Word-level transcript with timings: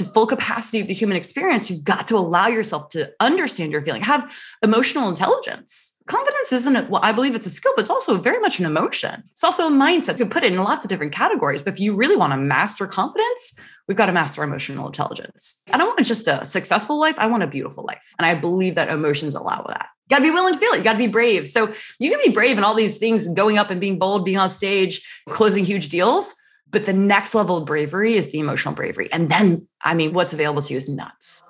to 0.00 0.04
full 0.04 0.26
capacity 0.26 0.80
of 0.80 0.86
the 0.86 0.94
human 0.94 1.16
experience, 1.16 1.70
you've 1.70 1.84
got 1.84 2.08
to 2.08 2.16
allow 2.16 2.48
yourself 2.48 2.88
to 2.90 3.12
understand 3.20 3.70
your 3.70 3.82
feeling, 3.82 4.02
have 4.02 4.34
emotional 4.62 5.08
intelligence. 5.08 5.94
Confidence 6.06 6.52
isn't, 6.52 6.74
a, 6.74 6.86
well, 6.90 7.02
I 7.04 7.12
believe 7.12 7.34
it's 7.34 7.46
a 7.46 7.50
skill, 7.50 7.72
but 7.76 7.82
it's 7.82 7.90
also 7.90 8.18
very 8.18 8.40
much 8.40 8.58
an 8.58 8.66
emotion. 8.66 9.22
It's 9.30 9.44
also 9.44 9.68
a 9.68 9.70
mindset. 9.70 10.12
You 10.12 10.24
can 10.24 10.30
put 10.30 10.42
it 10.42 10.52
in 10.52 10.58
lots 10.58 10.84
of 10.84 10.88
different 10.88 11.12
categories. 11.12 11.62
But 11.62 11.74
if 11.74 11.80
you 11.80 11.94
really 11.94 12.16
want 12.16 12.32
to 12.32 12.38
master 12.38 12.86
confidence, 12.86 13.58
we've 13.86 13.96
got 13.96 14.06
to 14.06 14.12
master 14.12 14.42
emotional 14.42 14.86
intelligence. 14.86 15.60
I 15.70 15.76
don't 15.76 15.86
want 15.86 16.04
just 16.04 16.26
a 16.26 16.44
successful 16.44 16.98
life. 16.98 17.14
I 17.18 17.26
want 17.26 17.42
a 17.42 17.46
beautiful 17.46 17.84
life. 17.84 18.14
And 18.18 18.26
I 18.26 18.34
believe 18.34 18.74
that 18.74 18.88
emotions 18.88 19.34
allow 19.34 19.64
that. 19.68 19.86
You 20.08 20.16
gotta 20.16 20.24
be 20.24 20.30
willing 20.32 20.54
to 20.54 20.58
feel 20.58 20.72
it. 20.72 20.78
You 20.78 20.82
gotta 20.82 20.98
be 20.98 21.06
brave. 21.06 21.46
So 21.46 21.72
you 22.00 22.10
can 22.10 22.18
be 22.24 22.32
brave 22.32 22.58
in 22.58 22.64
all 22.64 22.74
these 22.74 22.96
things, 22.96 23.28
going 23.28 23.58
up 23.58 23.70
and 23.70 23.80
being 23.80 23.98
bold, 23.98 24.24
being 24.24 24.38
on 24.38 24.50
stage, 24.50 25.06
closing 25.28 25.64
huge 25.64 25.90
deals. 25.90 26.34
But 26.72 26.86
the 26.86 26.92
next 26.92 27.34
level 27.34 27.56
of 27.56 27.64
bravery 27.64 28.14
is 28.16 28.30
the 28.30 28.38
emotional 28.38 28.74
bravery. 28.74 29.10
And 29.12 29.28
then, 29.28 29.66
I 29.82 29.94
mean, 29.94 30.12
what's 30.12 30.32
available 30.32 30.62
to 30.62 30.72
you 30.72 30.76
is 30.76 30.88
nuts. 30.88 31.42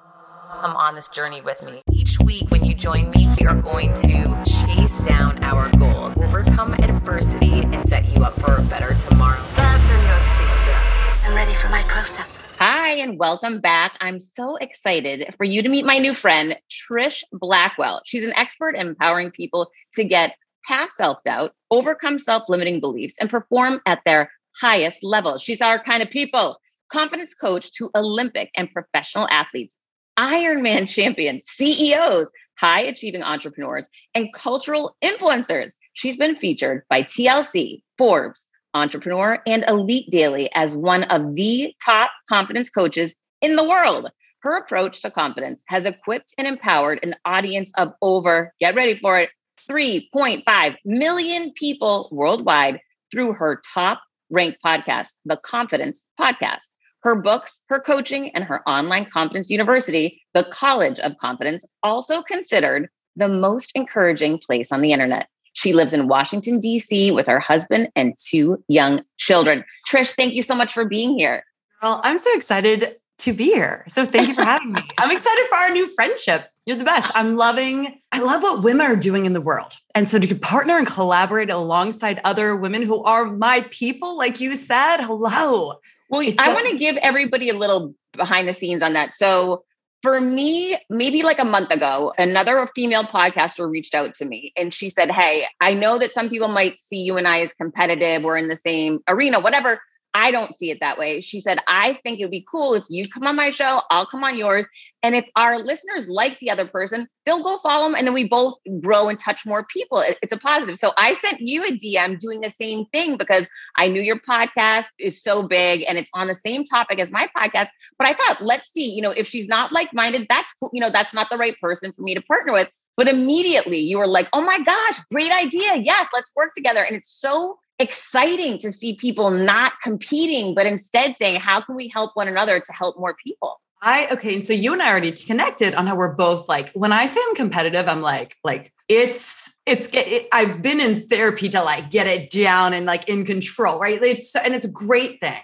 Come 0.63 0.75
on 0.75 0.95
this 0.95 1.11
journey 1.11 1.43
with 1.43 1.63
me. 1.63 1.83
Each 1.93 2.19
week, 2.21 2.51
when 2.51 2.65
you 2.65 2.75
join 2.75 3.11
me, 3.11 3.29
we 3.39 3.47
are 3.47 3.61
going 3.61 3.93
to 3.95 4.43
chase 4.47 4.99
down 5.01 5.45
our 5.45 5.71
goals, 5.77 6.17
overcome 6.17 6.73
adversity, 6.75 7.61
and 7.61 7.87
set 7.87 8.07
you 8.07 8.25
up 8.25 8.41
for 8.41 8.57
a 8.57 8.63
better 8.63 8.95
tomorrow. 8.95 9.39
Fasten 9.41 9.97
your 10.07 10.17
seatbelts. 10.17 11.27
I'm 11.27 11.35
ready 11.35 11.55
for 11.57 11.69
my 11.69 11.83
close 11.83 12.19
up. 12.19 12.27
Hi, 12.59 12.93
and 12.93 13.19
welcome 13.19 13.61
back. 13.61 13.97
I'm 14.01 14.19
so 14.19 14.57
excited 14.57 15.35
for 15.37 15.45
you 15.45 15.63
to 15.63 15.69
meet 15.69 15.85
my 15.85 15.99
new 15.99 16.15
friend, 16.15 16.57
Trish 16.71 17.23
Blackwell. 17.31 18.01
She's 18.07 18.25
an 18.25 18.33
expert 18.37 18.75
in 18.75 18.89
empowering 18.89 19.31
people 19.31 19.71
to 19.95 20.05
get 20.05 20.35
past 20.67 20.97
self 20.97 21.23
doubt, 21.25 21.53
overcome 21.71 22.19
self 22.19 22.49
limiting 22.49 22.81
beliefs, 22.81 23.17
and 23.21 23.29
perform 23.29 23.81
at 23.87 24.01
their 24.07 24.31
highest 24.59 25.03
level. 25.03 25.39
She's 25.39 25.61
our 25.61 25.83
kind 25.83 26.03
of 26.03 26.11
people. 26.11 26.57
Confidence 26.91 27.35
coach 27.35 27.73
to 27.73 27.91
Olympic 27.95 28.51
and 28.57 28.71
professional 28.71 29.29
athletes, 29.31 29.77
Ironman 30.19 30.89
champions, 30.89 31.47
CEOs, 31.47 32.31
high 32.59 32.81
achieving 32.81 33.23
entrepreneurs, 33.23 33.89
and 34.15 34.33
cultural 34.35 34.97
influencers. 35.03 35.75
She's 35.95 36.17
been 36.17 36.37
featured 36.37 36.83
by 36.91 37.03
TLC, 37.03 37.83
Forbes, 37.97 38.47
Entrepreneur, 38.75 39.41
and 39.47 39.65
Elite 39.67 40.11
Daily 40.11 40.51
as 40.55 40.77
one 40.77 41.05
of 41.05 41.35
the 41.35 41.75
top 41.85 42.11
confidence 42.29 42.69
coaches 42.69 43.15
in 43.41 43.57
the 43.57 43.69
world. 43.69 44.11
Her 44.43 44.57
approach 44.57 45.03
to 45.03 45.11
confidence 45.11 45.63
has 45.67 45.87
equipped 45.87 46.35
and 46.39 46.47
empowered 46.47 47.01
an 47.03 47.15
audience 47.25 47.73
of 47.77 47.93
over, 48.03 48.55
get 48.61 48.75
ready 48.75 48.97
for 48.97 49.19
it, 49.19 49.31
3.5 49.69 50.77
million 50.85 51.53
people 51.53 52.09
worldwide 52.11 52.81
through 53.13 53.35
her 53.35 53.61
top 53.75 54.01
ranked 54.31 54.63
podcast, 54.65 55.13
The 55.25 55.37
Confidence 55.37 56.05
Podcast. 56.19 56.71
Her 57.03 57.15
books, 57.15 57.61
her 57.69 57.81
coaching, 57.81 58.31
and 58.35 58.45
her 58.45 58.69
online 58.69 59.07
confidence 59.07 59.51
university, 59.51 60.23
the 60.35 60.45
College 60.45 60.99
of 61.01 61.17
Confidence, 61.17 61.65
also 61.83 62.23
considered 62.23 62.89
the 63.17 63.29
most 63.29 63.73
encouraging 63.75 64.39
place 64.39 64.71
on 64.71 64.83
the 64.83 64.93
internet. 64.93 65.29
She 65.55 65.73
lives 65.73 65.95
in 65.95 66.09
Washington, 66.09 66.61
D.C. 66.61 67.11
with 67.11 67.27
her 67.27 67.41
husband 67.41 67.89
and 67.97 68.15
two 68.19 68.63
young 68.69 69.03
children. 69.17 69.65
Trish, 69.89 70.15
thank 70.15 70.35
you 70.35 70.43
so 70.43 70.55
much 70.55 70.73
for 70.73 70.85
being 70.85 71.19
here. 71.19 71.43
Well, 71.83 72.01
I'm 72.05 72.19
so 72.19 72.33
excited 72.35 72.97
to 73.19 73.33
be 73.33 73.45
here. 73.45 73.85
So 73.89 74.07
thank 74.07 74.29
you 74.29 74.35
for 74.35 74.45
having 74.45 74.73
me. 74.73 74.83
I'm 74.99 75.11
excited 75.11 75.47
for 75.49 75.57
our 75.57 75.71
new 75.71 75.89
friendship. 75.89 76.49
You're 76.71 76.79
the 76.79 76.85
best. 76.85 77.11
I'm 77.17 77.35
loving, 77.35 78.01
I 78.13 78.21
love 78.21 78.45
what 78.45 78.63
women 78.63 78.87
are 78.87 78.95
doing 78.95 79.27
in 79.27 79.33
the 79.33 79.41
world. 79.41 79.73
And 79.93 80.09
so 80.09 80.21
to 80.21 80.35
partner 80.37 80.79
and 80.79 80.87
collaborate 80.87 81.51
alongside 81.51 82.21
other 82.23 82.55
women 82.55 82.83
who 82.83 83.03
are 83.03 83.25
my 83.25 83.67
people, 83.73 84.17
like 84.17 84.39
you 84.41 84.55
said, 84.55 84.99
hello. 84.99 85.81
Well, 86.11 86.21
it's 86.21 86.37
I 86.39 86.47
just- 86.47 86.63
want 86.63 86.71
to 86.71 86.79
give 86.79 86.97
everybody 86.99 87.49
a 87.49 87.55
little 87.55 87.97
behind 88.13 88.47
the 88.47 88.53
scenes 88.53 88.85
on 88.85 88.93
that. 88.93 89.13
So 89.13 89.65
for 90.03 90.21
me, 90.21 90.77
maybe 90.89 91.25
like 91.25 91.41
a 91.41 91.45
month 91.45 91.73
ago, 91.73 92.13
another 92.17 92.65
female 92.73 93.03
podcaster 93.03 93.69
reached 93.69 93.97
out 93.97 94.15
to 94.15 94.25
me 94.25 94.53
and 94.57 94.73
she 94.73 94.91
said, 94.91 95.11
Hey, 95.11 95.49
I 95.61 95.75
know 95.75 95.99
that 95.99 96.13
some 96.13 96.29
people 96.29 96.47
might 96.47 96.79
see 96.79 96.99
you 96.99 97.17
and 97.17 97.27
I 97.27 97.41
as 97.41 97.53
competitive. 97.53 98.23
We're 98.23 98.37
in 98.37 98.47
the 98.47 98.55
same 98.55 99.01
arena, 99.09 99.41
whatever. 99.41 99.81
I 100.15 100.31
don't 100.31 100.55
see 100.55 100.71
it 100.71 100.81
that 100.81 100.99
way. 100.99 101.21
She 101.21 101.41
said, 101.41 101.59
I 101.69 101.95
think 101.95 102.19
it 102.19 102.25
would 102.25 102.31
be 102.31 102.47
cool 102.51 102.75
if 102.75 102.85
you 102.89 103.09
come 103.09 103.27
on 103.27 103.37
my 103.37 103.51
show, 103.51 103.81
I'll 103.91 104.07
come 104.07 104.25
on 104.25 104.37
yours. 104.37 104.67
And 105.03 105.15
if 105.15 105.25
our 105.37 105.59
listeners 105.59 106.09
like 106.09 106.39
the 106.41 106.51
other 106.51 106.67
person, 106.67 107.09
they'll 107.25 107.43
go 107.43 107.57
follow 107.59 107.87
them 107.87 107.95
and 107.97 108.07
then 108.07 108.15
we 108.15 108.27
both 108.27 108.55
grow 108.81 109.09
and 109.09 109.19
touch 109.19 109.47
more 109.47 109.65
people. 109.65 110.03
It's 110.23 110.33
a 110.33 110.37
positive. 110.37 110.77
So 110.77 110.93
I 110.97 111.15
sent 111.15 111.41
you 111.41 111.65
a 111.65 111.73
DM 111.73 112.19
doing 112.19 112.41
the 112.41 112.51
same 112.51 112.87
thing 112.87 113.17
because 113.17 113.49
I 113.77 113.89
knew 113.89 114.01
your 114.01 114.19
podcast 114.19 114.89
is 114.99 115.23
so 115.23 115.43
big 115.43 115.85
and 115.89 115.97
it's 115.97 116.11
on 116.15 116.27
the 116.27 116.35
same 116.35 116.65
topic 116.65 116.99
as 116.99 117.11
my 117.11 117.29
podcast. 117.37 117.69
But 117.99 118.09
I 118.09 118.13
thought, 118.13 118.43
let's 118.43 118.71
see, 118.71 118.91
you 118.93 119.03
know, 119.03 119.11
if 119.11 119.27
she's 119.27 119.49
not 119.49 119.73
like 119.73 119.95
minded, 119.95 120.27
that's 120.29 120.53
cool. 120.55 120.71
You 120.73 120.81
know, 120.81 120.91
that's 120.91 121.15
not 121.15 121.31
the 121.31 121.39
right 121.39 121.57
person 121.61 121.93
for 121.93 122.03
me 122.03 122.15
to 122.15 122.23
partner 122.23 122.53
with. 122.53 122.69
But 122.97 123.09
immediately 123.09 123.79
you 123.79 123.99
were 123.99 124.09
like, 124.09 124.29
oh 124.33 124.43
my 124.43 124.59
gosh, 124.61 125.01
great 125.13 125.33
idea. 125.33 125.77
Yes, 125.77 126.09
let's 126.13 126.33
work 126.35 126.53
together. 126.55 126.83
And 126.83 126.97
it's 126.97 127.11
so 127.11 127.59
exciting 127.81 128.59
to 128.59 128.71
see 128.71 128.95
people 128.95 129.31
not 129.31 129.73
competing, 129.83 130.55
but 130.55 130.67
instead 130.67 131.17
saying, 131.17 131.41
how 131.41 131.61
can 131.61 131.75
we 131.75 131.89
help 131.89 132.13
one 132.15 132.29
another 132.29 132.61
to 132.61 132.73
help 132.73 132.99
more 132.99 133.17
people? 133.25 133.61
I 133.83 134.09
okay, 134.09 134.35
and 134.35 134.45
so 134.45 134.53
you 134.53 134.75
and 134.75 134.83
I 134.83 134.91
already 134.91 135.11
connected 135.11 135.75
on 135.75 135.87
how 135.87 135.97
we're 135.97 136.13
both 136.13 136.49
like 136.49 136.71
when 136.73 136.93
I 136.93 137.07
say 137.07 137.19
I'm 137.27 137.35
competitive, 137.35 137.89
I'm 137.89 138.03
like 138.03 138.37
like 138.45 138.73
it's 138.89 139.43
it's 139.65 139.89
it, 139.93 140.29
I've 140.33 140.61
been 140.61 140.81
in 140.81 141.09
therapy 141.09 141.49
to 141.49 141.63
like 141.63 141.91
get 141.91 142.07
it 142.07 142.31
down 142.31 142.75
and 142.75 142.85
like 142.85 143.09
in 143.09 143.25
control, 143.25 143.79
right? 143.79 144.01
It's 144.03 144.37
and 144.37 144.55
it's 144.55 144.67
a 144.67 144.71
great 144.71 145.21
thing. 145.21 145.41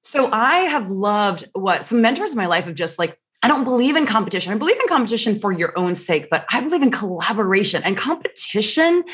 So 0.00 0.28
I 0.32 0.60
have 0.60 0.90
loved 0.90 1.48
what 1.52 1.84
some 1.84 2.02
mentors 2.02 2.32
in 2.32 2.36
my 2.36 2.46
life 2.46 2.64
have 2.64 2.74
just 2.74 2.98
like 2.98 3.16
I 3.44 3.48
don't 3.48 3.62
believe 3.62 3.94
in 3.94 4.06
competition. 4.06 4.52
I 4.52 4.56
believe 4.56 4.80
in 4.80 4.88
competition 4.88 5.36
for 5.36 5.52
your 5.52 5.78
own 5.78 5.94
sake, 5.94 6.26
but 6.30 6.44
I 6.50 6.60
believe 6.60 6.82
in 6.82 6.90
collaboration 6.90 7.84
and 7.84 7.96
competition 7.96 9.04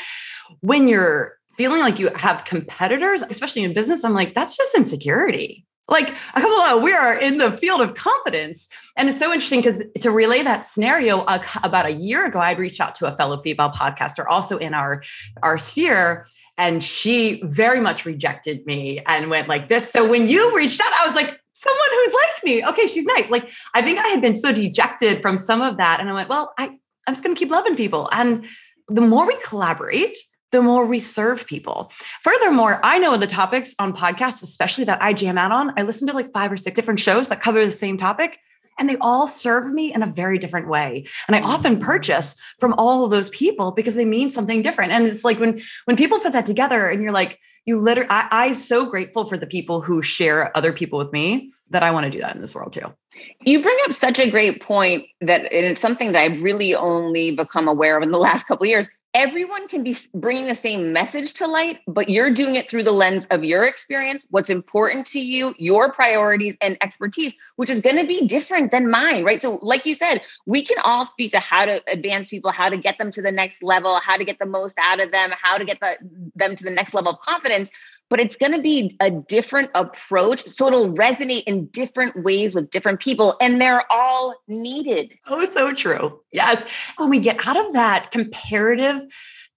when 0.61 0.87
you're 0.87 1.37
feeling 1.57 1.81
like 1.81 1.99
you 1.99 2.09
have 2.15 2.45
competitors, 2.45 3.21
especially 3.23 3.63
in 3.63 3.73
business, 3.73 4.03
I'm 4.03 4.13
like, 4.13 4.35
that's 4.35 4.55
just 4.57 4.75
insecurity. 4.75 5.65
Like 5.87 6.09
a 6.09 6.41
couple 6.41 6.59
of 6.61 6.81
we 6.81 6.93
are 6.93 7.13
in 7.15 7.37
the 7.37 7.51
field 7.51 7.79
of 7.79 7.93
confidence. 7.93 8.67
And 8.97 9.07
it's 9.07 9.19
so 9.19 9.31
interesting 9.31 9.61
because 9.61 9.83
to 9.99 10.11
relay 10.11 10.41
that 10.41 10.65
scenario, 10.65 11.23
about 11.63 11.85
a 11.85 11.91
year 11.91 12.25
ago, 12.25 12.39
I'd 12.39 12.57
reached 12.57 12.81
out 12.81 12.95
to 12.95 13.07
a 13.07 13.15
fellow 13.15 13.37
female 13.37 13.69
podcaster 13.69 14.25
also 14.27 14.57
in 14.57 14.73
our, 14.73 15.03
our 15.43 15.57
sphere. 15.57 16.27
And 16.57 16.83
she 16.83 17.41
very 17.43 17.79
much 17.79 18.05
rejected 18.05 18.65
me 18.65 19.01
and 19.05 19.29
went 19.29 19.47
like 19.47 19.67
this. 19.67 19.91
So 19.91 20.09
when 20.09 20.25
you 20.25 20.55
reached 20.55 20.81
out, 20.81 20.91
I 20.99 21.05
was 21.05 21.13
like, 21.13 21.39
someone 21.53 21.87
who's 21.91 22.13
like 22.13 22.43
me. 22.43 22.65
Okay, 22.65 22.87
she's 22.87 23.05
nice. 23.05 23.29
Like 23.29 23.49
I 23.73 23.81
think 23.81 23.99
I 23.99 24.07
had 24.07 24.21
been 24.21 24.35
so 24.35 24.51
dejected 24.51 25.21
from 25.21 25.37
some 25.37 25.61
of 25.61 25.77
that. 25.77 25.99
And 25.99 26.09
I 26.09 26.13
went, 26.13 26.29
well, 26.29 26.53
I, 26.57 26.67
I'm 27.07 27.13
just 27.13 27.23
gonna 27.23 27.35
keep 27.35 27.49
loving 27.49 27.75
people. 27.75 28.09
And 28.11 28.45
the 28.87 29.01
more 29.01 29.27
we 29.27 29.37
collaborate, 29.45 30.17
the 30.51 30.61
more 30.61 30.85
we 30.85 30.99
serve 30.99 31.45
people. 31.47 31.91
Furthermore, 32.21 32.79
I 32.83 32.99
know 32.99 33.17
the 33.17 33.27
topics 33.27 33.75
on 33.79 33.95
podcasts, 33.95 34.43
especially 34.43 34.85
that 34.85 35.01
I 35.01 35.13
jam 35.13 35.37
out 35.37 35.51
on, 35.51 35.73
I 35.77 35.83
listen 35.83 36.07
to 36.07 36.13
like 36.13 36.31
five 36.31 36.51
or 36.51 36.57
six 36.57 36.75
different 36.75 36.99
shows 36.99 37.29
that 37.29 37.41
cover 37.41 37.63
the 37.63 37.71
same 37.71 37.97
topic. 37.97 38.37
And 38.77 38.89
they 38.89 38.97
all 38.99 39.27
serve 39.27 39.71
me 39.71 39.93
in 39.93 40.03
a 40.03 40.07
very 40.07 40.37
different 40.37 40.67
way. 40.67 41.05
And 41.27 41.35
I 41.35 41.41
often 41.41 41.79
purchase 41.79 42.35
from 42.59 42.73
all 42.73 43.05
of 43.05 43.11
those 43.11 43.29
people 43.29 43.71
because 43.71 43.95
they 43.95 44.03
mean 44.03 44.29
something 44.29 44.61
different. 44.61 44.91
And 44.91 45.05
it's 45.05 45.23
like 45.23 45.39
when 45.39 45.61
when 45.85 45.95
people 45.95 46.19
put 46.19 46.33
that 46.33 46.45
together 46.45 46.89
and 46.89 47.01
you're 47.01 47.13
like, 47.13 47.39
you 47.65 47.79
literally 47.79 48.09
I, 48.09 48.27
i'm 48.31 48.53
so 48.53 48.85
grateful 48.85 49.25
for 49.25 49.37
the 49.37 49.47
people 49.47 49.81
who 49.81 50.01
share 50.01 50.55
other 50.55 50.71
people 50.71 50.99
with 50.99 51.11
me 51.11 51.51
that 51.71 51.83
i 51.83 51.91
want 51.91 52.05
to 52.05 52.09
do 52.09 52.21
that 52.21 52.35
in 52.35 52.41
this 52.41 52.55
world 52.55 52.73
too 52.73 52.93
you 53.41 53.61
bring 53.61 53.77
up 53.85 53.93
such 53.93 54.19
a 54.19 54.29
great 54.29 54.61
point 54.61 55.05
that 55.21 55.41
and 55.51 55.65
it's 55.65 55.81
something 55.81 56.11
that 56.11 56.23
i've 56.23 56.43
really 56.43 56.75
only 56.75 57.31
become 57.31 57.67
aware 57.67 57.97
of 57.97 58.03
in 58.03 58.11
the 58.11 58.17
last 58.17 58.47
couple 58.47 58.65
years 58.65 58.87
everyone 59.15 59.69
can 59.69 59.81
be 59.81 59.95
bringing 60.13 60.45
the 60.45 60.53
same 60.53 60.91
message 60.91 61.35
to 61.35 61.47
light, 61.47 61.79
but 61.87 62.09
you're 62.09 62.31
doing 62.31 62.55
it 62.55 62.69
through 62.69 62.83
the 62.83 62.91
lens 62.91 63.25
of 63.31 63.45
your 63.45 63.65
experience, 63.65 64.27
what's 64.29 64.49
important 64.49 65.07
to 65.07 65.21
you, 65.21 65.55
your 65.57 65.91
priorities 65.91 66.57
and 66.61 66.77
expertise, 66.81 67.33
which 67.55 67.69
is 67.69 67.79
going 67.79 67.97
to 67.97 68.05
be 68.05 68.27
different 68.27 68.71
than 68.71 68.91
mine, 68.91 69.23
right? 69.23 69.41
So, 69.41 69.57
like 69.61 69.85
you 69.85 69.95
said, 69.95 70.21
we 70.45 70.63
can 70.63 70.77
all 70.83 71.05
speak 71.05 71.31
to 71.31 71.39
how 71.39 71.63
to 71.63 71.81
advance 71.87 72.27
people, 72.27 72.51
how 72.51 72.67
to 72.67 72.77
get 72.77 72.97
them 72.97 73.09
to 73.11 73.21
the 73.21 73.31
next 73.31 73.63
level, 73.63 73.95
how 73.99 74.17
to 74.17 74.25
get 74.25 74.37
the 74.37 74.45
most 74.45 74.77
out 74.81 75.01
of 75.01 75.11
them, 75.11 75.31
how 75.41 75.57
to 75.57 75.63
get 75.63 75.79
the, 75.79 75.97
them 76.35 76.57
to 76.57 76.63
the 76.65 76.71
next 76.71 76.93
level 76.93 77.13
of 77.13 77.19
confidence 77.21 77.71
but 78.09 78.19
it's 78.19 78.35
going 78.35 78.53
to 78.53 78.61
be 78.61 78.95
a 78.99 79.09
different 79.11 79.71
approach. 79.75 80.49
So 80.49 80.67
it'll 80.67 80.93
resonate 80.93 81.43
in 81.43 81.67
different 81.67 82.23
ways 82.23 82.53
with 82.53 82.69
different 82.69 82.99
people, 82.99 83.35
and 83.41 83.59
they're 83.59 83.91
all 83.91 84.35
needed. 84.47 85.17
Oh, 85.27 85.45
so 85.45 85.73
true. 85.73 86.19
Yes. 86.31 86.63
When 86.97 87.09
we 87.09 87.19
get 87.19 87.45
out 87.45 87.57
of 87.57 87.73
that 87.73 88.11
comparative, 88.11 89.01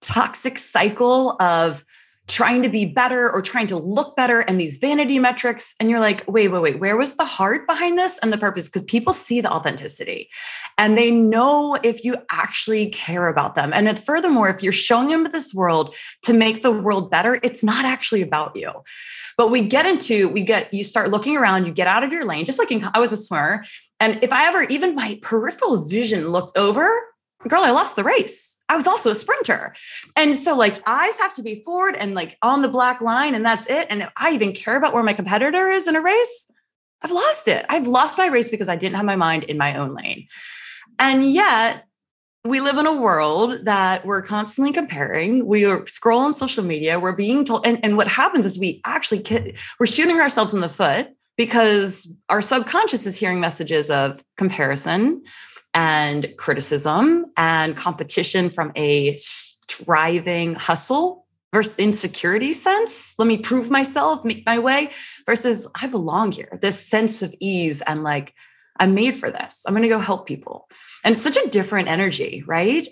toxic 0.01 0.57
cycle 0.57 1.35
of 1.39 1.83
trying 2.29 2.61
to 2.61 2.69
be 2.69 2.85
better 2.85 3.29
or 3.29 3.41
trying 3.41 3.67
to 3.67 3.77
look 3.77 4.15
better 4.15 4.39
and 4.39 4.61
these 4.61 4.77
vanity 4.77 5.19
metrics. 5.19 5.75
And 5.79 5.89
you're 5.89 5.99
like, 5.99 6.23
wait, 6.27 6.47
wait, 6.49 6.61
wait, 6.61 6.79
where 6.79 6.95
was 6.95 7.17
the 7.17 7.25
heart 7.25 7.67
behind 7.67 7.97
this 7.97 8.19
and 8.19 8.31
the 8.31 8.37
purpose? 8.37 8.69
Because 8.69 8.83
people 8.83 9.11
see 9.11 9.41
the 9.41 9.51
authenticity 9.51 10.29
and 10.77 10.97
they 10.97 11.11
know 11.11 11.75
if 11.83 12.05
you 12.05 12.15
actually 12.31 12.87
care 12.87 13.27
about 13.27 13.55
them. 13.55 13.73
And 13.73 13.99
furthermore, 13.99 14.47
if 14.47 14.63
you're 14.63 14.71
showing 14.71 15.09
them 15.09 15.27
this 15.31 15.53
world 15.53 15.95
to 16.23 16.33
make 16.33 16.61
the 16.61 16.71
world 16.71 17.09
better, 17.09 17.39
it's 17.43 17.63
not 17.63 17.83
actually 17.83 18.21
about 18.21 18.55
you. 18.55 18.71
But 19.35 19.49
we 19.49 19.61
get 19.61 19.85
into, 19.85 20.29
we 20.29 20.43
get, 20.43 20.73
you 20.73 20.83
start 20.83 21.09
looking 21.09 21.35
around, 21.35 21.65
you 21.65 21.73
get 21.73 21.87
out 21.87 22.03
of 22.03 22.13
your 22.13 22.25
lane, 22.25 22.45
just 22.45 22.59
like 22.59 22.71
in, 22.71 22.87
I 22.93 22.99
was 22.99 23.11
a 23.11 23.17
swimmer. 23.17 23.65
And 23.99 24.23
if 24.23 24.31
I 24.31 24.47
ever, 24.47 24.63
even 24.63 24.95
my 24.95 25.17
peripheral 25.21 25.85
vision 25.85 26.29
looked 26.29 26.57
over, 26.57 26.89
girl, 27.47 27.63
I 27.63 27.71
lost 27.71 27.95
the 27.95 28.03
race. 28.03 28.57
I 28.67 28.75
was 28.75 28.85
also 28.85 29.09
a 29.09 29.15
sprinter. 29.15 29.73
And 30.15 30.35
so 30.35 30.55
like 30.55 30.81
eyes 30.87 31.17
have 31.17 31.33
to 31.35 31.41
be 31.41 31.63
forward 31.63 31.95
and 31.95 32.13
like 32.13 32.37
on 32.41 32.61
the 32.61 32.67
black 32.67 33.01
line 33.01 33.33
and 33.33 33.45
that's 33.45 33.69
it. 33.69 33.87
And 33.89 34.03
if 34.03 34.09
I 34.17 34.31
even 34.31 34.53
care 34.53 34.77
about 34.77 34.93
where 34.93 35.03
my 35.03 35.13
competitor 35.13 35.69
is 35.69 35.87
in 35.87 35.95
a 35.95 36.01
race, 36.01 36.51
I've 37.01 37.11
lost 37.11 37.47
it. 37.47 37.65
I've 37.69 37.87
lost 37.87 38.17
my 38.17 38.27
race 38.27 38.49
because 38.49 38.67
I 38.67 38.75
didn't 38.75 38.97
have 38.97 39.05
my 39.05 39.15
mind 39.15 39.45
in 39.45 39.57
my 39.57 39.75
own 39.75 39.95
lane. 39.95 40.27
And 40.99 41.31
yet 41.31 41.85
we 42.43 42.59
live 42.59 42.77
in 42.77 42.85
a 42.85 42.93
world 42.93 43.65
that 43.65 44.05
we're 44.05 44.21
constantly 44.21 44.73
comparing. 44.73 45.45
We 45.45 45.65
are 45.65 45.85
scroll 45.87 46.19
on 46.19 46.33
social 46.33 46.63
media. 46.63 46.99
We're 46.99 47.15
being 47.15 47.43
told, 47.45 47.65
and, 47.65 47.79
and 47.83 47.97
what 47.97 48.07
happens 48.07 48.45
is 48.45 48.59
we 48.59 48.81
actually 48.85 49.55
we're 49.79 49.87
shooting 49.87 50.19
ourselves 50.19 50.53
in 50.53 50.61
the 50.61 50.69
foot 50.69 51.09
because 51.37 52.11
our 52.27 52.41
subconscious 52.41 53.05
is 53.05 53.15
hearing 53.15 53.39
messages 53.39 53.89
of 53.89 54.23
comparison, 54.37 55.21
and 55.73 56.33
criticism 56.37 57.25
and 57.37 57.77
competition 57.77 58.49
from 58.49 58.71
a 58.75 59.15
striving 59.17 60.55
hustle 60.55 61.25
versus 61.53 61.75
insecurity 61.77 62.53
sense. 62.53 63.15
Let 63.17 63.27
me 63.27 63.37
prove 63.37 63.69
myself, 63.69 64.23
make 64.23 64.45
my 64.45 64.59
way 64.59 64.91
versus 65.25 65.67
I 65.79 65.87
belong 65.87 66.31
here. 66.31 66.59
This 66.61 66.79
sense 66.79 67.21
of 67.21 67.33
ease 67.39 67.81
and 67.81 68.03
like, 68.03 68.33
I'm 68.79 68.93
made 68.93 69.15
for 69.15 69.29
this. 69.29 69.63
I'm 69.65 69.73
going 69.73 69.83
to 69.83 69.89
go 69.89 69.99
help 69.99 70.25
people. 70.27 70.69
And 71.03 71.13
it's 71.13 71.21
such 71.21 71.37
a 71.37 71.49
different 71.49 71.89
energy, 71.89 72.43
right? 72.47 72.87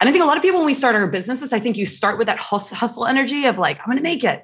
And 0.00 0.08
I 0.08 0.12
think 0.12 0.24
a 0.24 0.26
lot 0.26 0.36
of 0.36 0.42
people, 0.42 0.60
when 0.60 0.66
we 0.66 0.74
start 0.74 0.94
our 0.94 1.06
businesses, 1.06 1.52
I 1.52 1.60
think 1.60 1.76
you 1.76 1.86
start 1.86 2.18
with 2.18 2.26
that 2.26 2.38
hustle 2.40 3.06
energy 3.06 3.46
of 3.46 3.58
like, 3.58 3.78
I'm 3.78 3.86
going 3.86 3.98
to 3.98 4.02
make 4.02 4.24
it. 4.24 4.42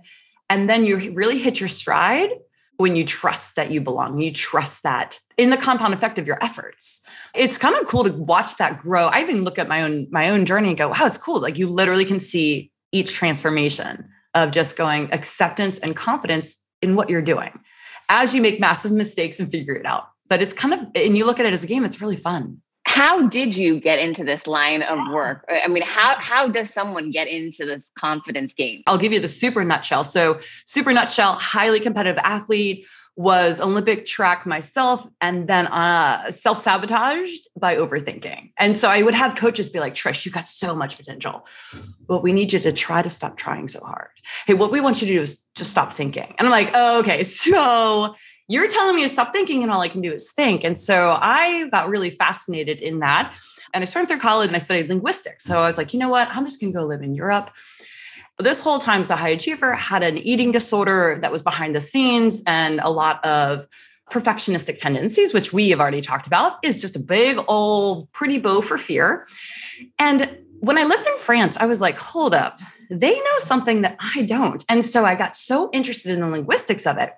And 0.49 0.71
then 0.71 0.85
you 0.85 1.12
really 1.12 1.38
hit 1.38 1.61
your 1.61 1.69
stride 1.69 2.31
when 2.76 2.96
you 2.96 3.05
trust 3.05 3.56
that 3.56 3.70
you 3.70 3.81
belong, 3.81 4.20
you 4.20 4.32
trust 4.32 4.82
that 4.82 5.19
in 5.37 5.50
the 5.50 5.56
compound 5.56 5.94
effect 5.94 6.19
of 6.19 6.26
your 6.26 6.43
efforts. 6.43 7.00
It's 7.34 7.58
kind 7.58 7.75
of 7.75 7.87
cool 7.87 8.05
to 8.05 8.12
watch 8.12 8.56
that 8.56 8.78
grow. 8.78 9.06
I 9.06 9.23
even 9.23 9.44
look 9.44 9.58
at 9.58 9.69
my 9.69 9.82
own 9.82 10.08
my 10.11 10.31
own 10.31 10.44
journey 10.46 10.69
and 10.69 10.78
go, 10.78 10.88
wow, 10.88 11.06
it's 11.06 11.19
cool. 11.19 11.40
Like 11.40 11.58
you 11.58 11.69
literally 11.69 12.05
can 12.05 12.20
see 12.20 12.70
each 12.93 13.12
transformation 13.12 14.08
of 14.34 14.50
just 14.50 14.76
going 14.76 15.08
acceptance 15.12 15.78
and 15.78 15.96
confidence 15.96 16.58
in 16.82 16.94
what 16.94 17.08
you're 17.11 17.23
doing 17.23 17.58
as 18.08 18.34
you 18.34 18.43
make 18.43 18.61
massive 18.61 18.93
mistakes 18.93 19.40
and 19.40 19.50
figure 19.50 19.75
it 19.75 19.87
out. 19.87 20.08
But 20.28 20.43
it's 20.43 20.52
kind 20.52 20.75
of, 20.75 20.81
and 20.94 21.17
you 21.17 21.25
look 21.25 21.40
at 21.40 21.46
it 21.46 21.52
as 21.52 21.64
a 21.64 21.67
game, 21.67 21.84
it's 21.84 22.00
really 22.00 22.17
fun 22.17 22.61
how 22.96 23.28
did 23.28 23.54
you 23.54 23.78
get 23.78 23.98
into 23.98 24.25
this 24.25 24.46
line 24.46 24.81
of 24.81 24.98
work? 25.12 25.44
I 25.50 25.69
mean 25.69 25.82
how 25.82 26.16
how 26.16 26.48
does 26.48 26.72
someone 26.72 27.10
get 27.10 27.28
into 27.28 27.66
this 27.66 27.93
confidence 27.94 28.54
game? 28.54 28.82
I'll 28.87 28.96
give 28.96 29.12
you 29.12 29.20
the 29.20 29.28
super 29.28 29.62
nutshell. 29.64 30.02
So 30.02 30.38
super 30.64 30.94
nutshell 30.94 31.34
highly 31.34 31.78
competitive 31.78 32.19
athlete 32.25 32.87
was 33.14 33.60
olympic 33.60 34.04
track 34.04 34.44
myself 34.46 35.06
and 35.22 35.48
then 35.48 35.66
uh, 35.69 36.31
self-sabotaged 36.31 37.48
by 37.58 37.76
overthinking. 37.76 38.52
And 38.56 38.78
so 38.78 38.88
i 38.88 39.02
would 39.02 39.14
have 39.14 39.34
coaches 39.34 39.69
be 39.69 39.78
like 39.78 39.94
trish 39.94 40.25
you 40.25 40.32
got 40.32 40.46
so 40.46 40.75
much 40.75 40.96
potential 40.96 41.46
but 42.08 42.22
we 42.22 42.32
need 42.32 42.54
you 42.54 42.60
to 42.60 42.72
try 42.72 43.02
to 43.02 43.10
stop 43.10 43.37
trying 43.37 43.69
so 43.69 43.81
hard. 43.81 44.08
Hey 44.46 44.54
what 44.54 44.70
we 44.72 44.81
want 44.81 45.02
you 45.02 45.08
to 45.08 45.12
do 45.12 45.20
is 45.20 45.42
just 45.54 45.70
stop 45.70 45.92
thinking. 45.92 46.34
And 46.38 46.49
i'm 46.49 46.50
like 46.50 46.70
oh, 46.72 47.00
okay 47.00 47.22
so 47.44 48.14
you're 48.48 48.69
telling 48.69 48.96
me 48.96 49.02
to 49.02 49.08
stop 49.08 49.32
thinking 49.32 49.62
and 49.62 49.72
all 49.72 49.81
I 49.81 49.88
can 49.88 50.00
do 50.00 50.12
is 50.12 50.32
think. 50.32 50.64
And 50.64 50.78
so 50.78 51.16
I 51.20 51.69
got 51.70 51.88
really 51.88 52.10
fascinated 52.10 52.78
in 52.78 53.00
that. 53.00 53.37
And 53.75 53.82
I 53.82 53.84
started 53.84 54.08
through 54.08 54.20
college 54.20 54.48
and 54.48 54.56
I 54.56 54.60
studied 54.60 54.88
linguistics. 54.88 55.44
So 55.44 55.60
I 55.60 55.66
was 55.66 55.76
like, 55.76 55.93
you 55.93 55.98
know 55.98 56.08
what? 56.08 56.28
I'm 56.28 56.44
just 56.44 56.60
going 56.60 56.72
to 56.72 56.78
go 56.78 56.84
live 56.84 57.02
in 57.02 57.14
Europe. 57.14 57.50
This 58.38 58.60
whole 58.60 58.78
time 58.78 59.00
as 59.00 59.10
a 59.10 59.16
high 59.16 59.31
achiever, 59.31 59.72
had 59.75 60.02
an 60.02 60.19
eating 60.19 60.52
disorder 60.52 61.19
that 61.22 61.32
was 61.32 61.43
behind 61.43 61.75
the 61.75 61.81
scenes 61.81 62.43
and 62.46 62.81
a 62.81 62.90
lot 62.90 63.25
of 63.25 63.66
perfectionistic 64.10 64.78
tendencies, 64.78 65.34
which 65.34 65.52
we 65.52 65.70
have 65.70 65.81
already 65.81 66.00
talked 66.00 66.26
about, 66.26 66.58
is 66.62 66.81
just 66.81 66.94
a 66.94 67.00
big 67.00 67.38
old 67.49 68.10
pretty 68.12 68.38
bow 68.38 68.60
for 68.60 68.78
fear. 68.78 69.26
And 69.99 70.38
when 70.61 70.79
I 70.79 70.85
lived 70.85 71.06
in 71.06 71.19
France, 71.19 71.56
I 71.58 71.67
was 71.67 71.81
like, 71.81 71.97
hold 71.97 72.35
up, 72.35 72.58
they 72.91 73.14
know 73.14 73.37
something 73.38 73.82
that 73.82 73.97
I 73.99 74.23
don't. 74.23 74.64
And 74.69 74.85
so 74.85 75.05
I 75.05 75.14
got 75.14 75.37
so 75.37 75.70
interested 75.73 76.12
in 76.12 76.20
the 76.20 76.29
linguistics 76.29 76.87
of 76.87 76.99
it. 76.99 77.12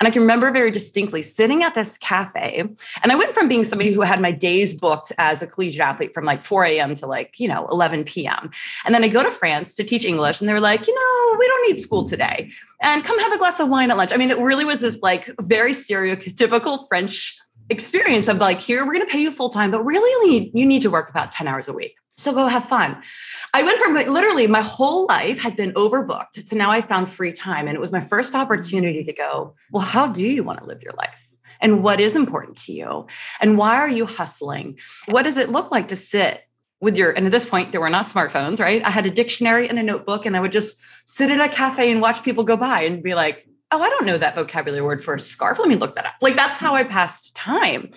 And 0.00 0.08
I 0.08 0.10
can 0.10 0.22
remember 0.22 0.50
very 0.50 0.70
distinctly 0.70 1.22
sitting 1.22 1.62
at 1.62 1.74
this 1.74 1.96
cafe. 1.98 2.64
And 3.02 3.12
I 3.12 3.14
went 3.14 3.34
from 3.34 3.48
being 3.48 3.64
somebody 3.64 3.92
who 3.92 4.00
had 4.00 4.20
my 4.20 4.32
days 4.32 4.74
booked 4.74 5.12
as 5.18 5.42
a 5.42 5.46
collegiate 5.46 5.80
athlete 5.80 6.14
from 6.14 6.24
like 6.24 6.42
4 6.42 6.64
a.m. 6.64 6.94
to 6.96 7.06
like, 7.06 7.38
you 7.38 7.48
know, 7.48 7.68
11 7.70 8.04
p.m. 8.04 8.50
And 8.84 8.94
then 8.94 9.04
I 9.04 9.08
go 9.08 9.22
to 9.22 9.30
France 9.30 9.74
to 9.76 9.84
teach 9.84 10.04
English. 10.04 10.40
And 10.40 10.48
they 10.48 10.52
were 10.52 10.60
like, 10.60 10.86
you 10.86 10.94
know, 10.94 11.38
we 11.38 11.46
don't 11.46 11.68
need 11.68 11.78
school 11.78 12.04
today. 12.04 12.50
And 12.80 13.04
come 13.04 13.18
have 13.20 13.32
a 13.32 13.38
glass 13.38 13.60
of 13.60 13.68
wine 13.68 13.90
at 13.90 13.96
lunch. 13.96 14.12
I 14.12 14.16
mean, 14.16 14.30
it 14.30 14.38
really 14.38 14.64
was 14.64 14.80
this 14.80 15.00
like 15.02 15.30
very 15.40 15.72
stereotypical 15.72 16.88
French 16.88 17.38
experience 17.70 18.28
of 18.28 18.38
like, 18.38 18.60
here, 18.60 18.84
we're 18.84 18.92
going 18.92 19.06
to 19.06 19.10
pay 19.10 19.22
you 19.22 19.30
full 19.30 19.50
time, 19.50 19.70
but 19.70 19.84
really 19.84 20.50
you 20.52 20.66
need 20.66 20.82
to 20.82 20.90
work 20.90 21.08
about 21.08 21.30
10 21.30 21.46
hours 21.46 21.68
a 21.68 21.72
week. 21.72 21.96
So 22.22 22.32
go 22.32 22.46
have 22.46 22.68
fun. 22.68 23.02
I 23.52 23.62
went 23.62 23.80
from 23.80 23.94
literally 23.94 24.46
my 24.46 24.62
whole 24.62 25.06
life 25.06 25.40
had 25.40 25.56
been 25.56 25.72
overbooked 25.72 26.48
to 26.48 26.54
now 26.54 26.70
I 26.70 26.80
found 26.82 27.08
free 27.08 27.32
time. 27.32 27.66
And 27.66 27.74
it 27.74 27.80
was 27.80 27.92
my 27.92 28.00
first 28.00 28.34
opportunity 28.34 29.02
to 29.04 29.12
go, 29.12 29.54
well, 29.72 29.82
how 29.82 30.06
do 30.06 30.22
you 30.22 30.44
want 30.44 30.60
to 30.60 30.64
live 30.64 30.82
your 30.82 30.92
life? 30.92 31.10
And 31.60 31.82
what 31.82 32.00
is 32.00 32.16
important 32.16 32.56
to 32.58 32.72
you? 32.72 33.06
And 33.40 33.58
why 33.58 33.76
are 33.76 33.88
you 33.88 34.06
hustling? 34.06 34.78
What 35.06 35.22
does 35.24 35.36
it 35.36 35.48
look 35.48 35.70
like 35.70 35.88
to 35.88 35.96
sit 35.96 36.42
with 36.80 36.96
your, 36.96 37.12
and 37.12 37.26
at 37.26 37.32
this 37.32 37.46
point, 37.46 37.70
there 37.70 37.80
were 37.80 37.90
not 37.90 38.06
smartphones, 38.06 38.60
right? 38.60 38.84
I 38.84 38.90
had 38.90 39.06
a 39.06 39.10
dictionary 39.10 39.68
and 39.68 39.78
a 39.78 39.82
notebook, 39.84 40.26
and 40.26 40.36
I 40.36 40.40
would 40.40 40.50
just 40.50 40.76
sit 41.06 41.30
at 41.30 41.40
a 41.40 41.48
cafe 41.48 41.92
and 41.92 42.00
watch 42.00 42.24
people 42.24 42.42
go 42.42 42.56
by 42.56 42.82
and 42.82 43.02
be 43.02 43.14
like, 43.14 43.46
oh, 43.72 43.80
I 43.80 43.88
don't 43.88 44.04
know 44.04 44.18
that 44.18 44.34
vocabulary 44.34 44.82
word 44.82 45.02
for 45.02 45.14
a 45.14 45.18
scarf. 45.18 45.58
Let 45.58 45.68
me 45.68 45.76
look 45.76 45.96
that 45.96 46.06
up. 46.06 46.14
Like 46.20 46.36
that's 46.36 46.58
how 46.58 46.74
I 46.74 46.84
passed 46.84 47.34
time. 47.34 47.90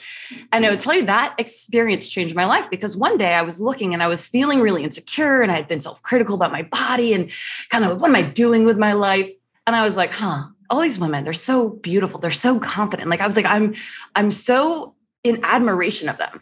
And 0.51 0.65
I 0.65 0.69
would 0.69 0.79
tell 0.79 0.93
you 0.93 1.05
that 1.05 1.35
experience 1.37 2.09
changed 2.09 2.35
my 2.35 2.45
life 2.45 2.69
because 2.69 2.95
one 2.95 3.17
day 3.17 3.33
I 3.33 3.41
was 3.41 3.59
looking 3.59 3.93
and 3.93 4.01
I 4.01 4.07
was 4.07 4.27
feeling 4.27 4.61
really 4.61 4.83
insecure 4.83 5.41
and 5.41 5.51
I 5.51 5.55
had 5.55 5.67
been 5.67 5.81
self 5.81 6.01
critical 6.01 6.35
about 6.35 6.51
my 6.51 6.63
body 6.63 7.13
and 7.13 7.29
kind 7.69 7.83
of 7.83 7.99
what 7.99 8.09
am 8.09 8.15
I 8.15 8.21
doing 8.21 8.65
with 8.65 8.77
my 8.77 8.93
life? 8.93 9.29
And 9.67 9.75
I 9.75 9.83
was 9.83 9.97
like, 9.97 10.11
huh, 10.11 10.45
all 10.69 10.81
these 10.81 10.97
women, 10.97 11.23
they're 11.23 11.33
so 11.33 11.69
beautiful. 11.69 12.19
They're 12.19 12.31
so 12.31 12.59
confident. 12.59 13.09
Like 13.09 13.21
I 13.21 13.25
was 13.25 13.35
like, 13.35 13.45
I'm, 13.45 13.75
I'm 14.15 14.31
so 14.31 14.95
in 15.23 15.39
admiration 15.43 16.07
of 16.07 16.17
them. 16.17 16.41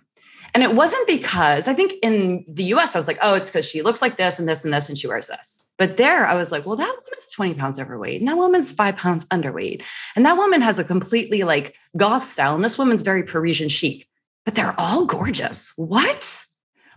And 0.54 0.64
it 0.64 0.76
wasn't 0.76 1.08
because 1.08 1.68
I 1.68 1.74
think 1.74 1.94
in 2.04 2.46
the 2.48 2.66
US, 2.76 2.96
I 2.96 3.00
was 3.00 3.08
like, 3.08 3.18
oh, 3.22 3.34
it's 3.34 3.50
because 3.50 3.68
she 3.68 3.82
looks 3.82 4.02
like 4.02 4.18
this 4.18 4.38
and 4.38 4.48
this 4.48 4.64
and 4.64 4.74
this 4.74 4.88
and 4.88 4.98
she 4.98 5.08
wears 5.08 5.28
this. 5.28 5.62
But 5.78 5.98
there 5.98 6.28
I 6.28 6.36
was 6.36 6.52
like, 6.52 6.66
well, 6.66 6.76
that 6.76 6.96
woman's 7.04 7.32
20 7.32 7.56
pounds 7.56 7.80
overweight 7.80 8.22
and 8.22 8.28
that 8.28 8.38
woman's 8.38 8.72
five 8.72 8.96
pounds 8.96 9.26
underweight. 9.26 9.84
And 10.16 10.26
that 10.26 10.38
woman 10.38 10.62
has 10.62 10.78
a 10.78 10.84
completely 10.84 11.44
like 11.44 11.76
goth 11.98 12.26
style. 12.26 12.54
And 12.54 12.64
this 12.64 12.78
woman's 12.78 13.02
very 13.02 13.24
Parisian 13.24 13.70
chic, 13.70 14.08
but 14.46 14.54
they're 14.54 14.80
all 14.80 15.06
gorgeous. 15.06 15.74
What? 15.76 16.46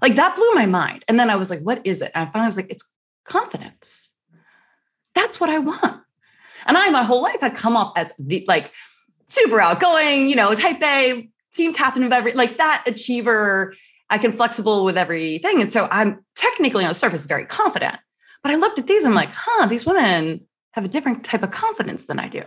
Like 0.03 0.17
that 0.17 0.37
blew 0.37 0.53
my 0.53 0.67
mind. 0.67 1.05
And 1.09 1.19
then 1.19 1.31
I 1.31 1.37
was 1.37 1.49
like, 1.49 1.61
what 1.61 1.81
is 1.85 2.03
it? 2.03 2.13
And 2.15 2.29
I 2.29 2.31
finally 2.31 2.49
was 2.49 2.57
like, 2.57 2.71
it's 2.71 2.93
confidence. 3.25 4.13
That's 5.15 5.41
what 5.41 5.49
I 5.49 5.59
want. 5.59 6.03
And 6.67 6.77
I, 6.77 6.91
my 6.91 7.05
whole 7.05 7.23
life, 7.23 7.41
had 7.41 7.55
come 7.55 7.77
up 7.77 7.95
as 7.97 8.13
the 8.19 8.45
like 8.47 8.73
super 9.27 9.61
outgoing, 9.61 10.27
you 10.27 10.37
know, 10.37 10.55
type 10.55 10.83
A, 10.83 11.29
team 11.57 11.73
captain 11.73 12.05
of 12.05 12.13
every, 12.13 12.33
like 12.33 12.59
that 12.59 12.85
achiever. 12.87 13.75
I 14.09 14.19
can 14.19 14.31
flexible 14.31 14.85
with 14.85 14.97
everything. 14.97 15.61
And 15.61 15.73
so 15.73 15.89
I'm 15.91 16.25
technically 16.37 16.85
on 16.85 16.89
the 16.89 16.95
surface 16.95 17.27
very 17.27 17.45
confident. 17.45 17.97
But 18.43 18.53
I 18.53 18.57
looked 18.57 18.79
at 18.79 18.87
these, 18.87 19.05
I'm 19.05 19.15
like, 19.15 19.31
huh, 19.33 19.67
these 19.67 19.85
women 19.85 20.47
have 20.75 20.85
a 20.85 20.89
different 20.89 21.25
type 21.25 21.43
of 21.43 21.51
confidence 21.51 22.05
than 22.05 22.21
I 22.21 22.29
do. 22.29 22.43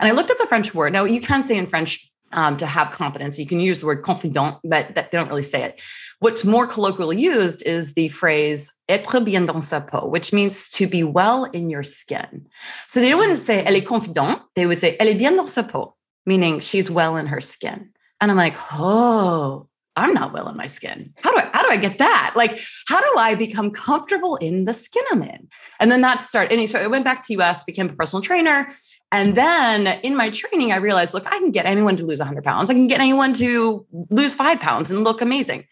And 0.00 0.08
I 0.08 0.10
looked 0.10 0.30
up 0.30 0.38
the 0.38 0.46
French 0.46 0.74
word. 0.74 0.92
Now, 0.92 1.04
you 1.04 1.20
can 1.20 1.42
say 1.42 1.56
in 1.56 1.68
French 1.68 2.10
um, 2.32 2.56
to 2.56 2.66
have 2.66 2.92
confidence, 2.92 3.38
you 3.38 3.46
can 3.46 3.60
use 3.60 3.80
the 3.80 3.86
word 3.86 4.02
confident, 4.02 4.56
but 4.64 4.94
that, 4.94 5.10
they 5.10 5.18
don't 5.18 5.28
really 5.28 5.42
say 5.42 5.62
it. 5.62 5.80
What's 6.18 6.44
more 6.44 6.66
colloquially 6.66 7.20
used 7.20 7.62
is 7.64 7.94
the 7.94 8.08
phrase 8.08 8.72
être 8.88 9.24
bien 9.24 9.46
dans 9.46 9.66
sa 9.66 9.80
peau, 9.80 10.08
which 10.08 10.32
means 10.32 10.68
to 10.70 10.86
be 10.86 11.04
well 11.04 11.44
in 11.44 11.70
your 11.70 11.82
skin. 11.82 12.46
So 12.86 13.00
they 13.00 13.14
wouldn't 13.14 13.38
say 13.38 13.62
elle 13.64 13.76
est 13.76 13.86
confidente, 13.86 14.40
they 14.56 14.66
would 14.66 14.80
say 14.80 14.96
elle 14.98 15.08
est 15.08 15.18
bien 15.18 15.36
dans 15.36 15.50
sa 15.50 15.62
peau, 15.62 15.94
meaning 16.26 16.60
she's 16.60 16.90
well 16.90 17.16
in 17.16 17.26
her 17.26 17.40
skin. 17.40 17.90
And 18.20 18.30
I'm 18.30 18.36
like, 18.36 18.56
oh, 18.72 19.68
I'm 19.96 20.14
not 20.14 20.32
well 20.32 20.48
in 20.48 20.56
my 20.56 20.66
skin. 20.66 21.12
How 21.22 21.32
do 21.32 21.38
I 21.38 21.50
how 21.52 21.62
do 21.62 21.70
I 21.70 21.76
get 21.76 21.98
that? 21.98 22.32
Like, 22.36 22.58
how 22.86 23.00
do 23.00 23.18
I 23.18 23.34
become 23.34 23.70
comfortable 23.70 24.36
in 24.36 24.64
the 24.64 24.72
skin 24.72 25.02
I'm 25.10 25.22
in? 25.22 25.48
And 25.80 25.90
then 25.90 26.02
that 26.02 26.22
started. 26.22 26.56
And 26.56 26.68
so 26.68 26.78
I 26.78 26.86
went 26.86 27.04
back 27.04 27.24
to 27.26 27.40
US, 27.40 27.64
became 27.64 27.88
a 27.88 27.92
personal 27.92 28.22
trainer. 28.22 28.68
And 29.10 29.34
then 29.34 29.86
in 30.02 30.14
my 30.14 30.30
training, 30.30 30.70
I 30.70 30.76
realized, 30.76 31.14
look, 31.14 31.26
I 31.26 31.38
can 31.38 31.50
get 31.50 31.66
anyone 31.66 31.96
to 31.96 32.04
lose 32.04 32.18
100 32.18 32.44
pounds. 32.44 32.70
I 32.70 32.74
can 32.74 32.86
get 32.86 33.00
anyone 33.00 33.32
to 33.34 33.86
lose 34.10 34.34
five 34.34 34.60
pounds 34.60 34.90
and 34.90 35.02
look 35.02 35.22
amazing. 35.22 35.64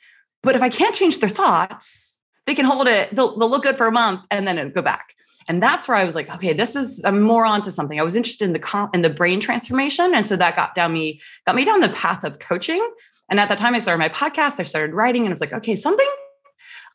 But 0.43 0.57
if 0.57 0.63
I 0.63 0.71
can't 0.71 0.95
change 0.95 1.19
their 1.19 1.29
thoughts, 1.29 2.19
they 2.47 2.55
can 2.55 2.65
hold 2.65 2.89
it, 2.89 3.15
they'll, 3.15 3.37
they'll 3.37 3.51
look 3.51 3.65
good 3.65 3.77
for 3.77 3.87
a 3.87 3.93
month 3.93 4.23
and 4.31 4.47
then 4.47 4.59
it'll 4.59 4.71
go 4.71 4.83
back. 4.83 5.13
And 5.49 5.63
that's 5.63 5.87
where 5.87 5.97
I 5.97 6.05
was 6.05 6.15
like, 6.15 6.33
okay, 6.35 6.53
this 6.53 6.75
is 6.77 7.01
I'm 7.05 7.23
more 7.23 7.47
onto 7.47 7.71
something. 7.71 8.01
I 8.01 8.03
was 8.03 8.17
interested 8.17 8.45
in 8.45 8.53
the 8.53 8.59
comp 8.59 8.95
in 8.95 9.03
the 9.03 9.11
brain 9.11 9.41
transformation. 9.41 10.15
And 10.15 10.27
so 10.27 10.37
that 10.37 10.57
got 10.57 10.75
down 10.75 10.93
me, 10.93 11.21
got 11.47 11.55
me 11.55 11.65
down 11.65 11.81
the 11.81 11.89
path 11.91 12.25
of 12.25 12.39
coaching. 12.39 12.87
And 13.29 13.41
at 13.41 13.49
that 13.49 13.59
time 13.59 13.75
I 13.75 13.79
started 13.79 13.99
my 13.99 14.09
podcast, 14.09 14.61
I 14.61 14.65
started 14.65 14.95
writing, 14.95 15.23
and 15.23 15.31
I 15.31 15.33
was 15.33 15.41
like, 15.41 15.53
okay, 15.53 15.77
something 15.77 16.09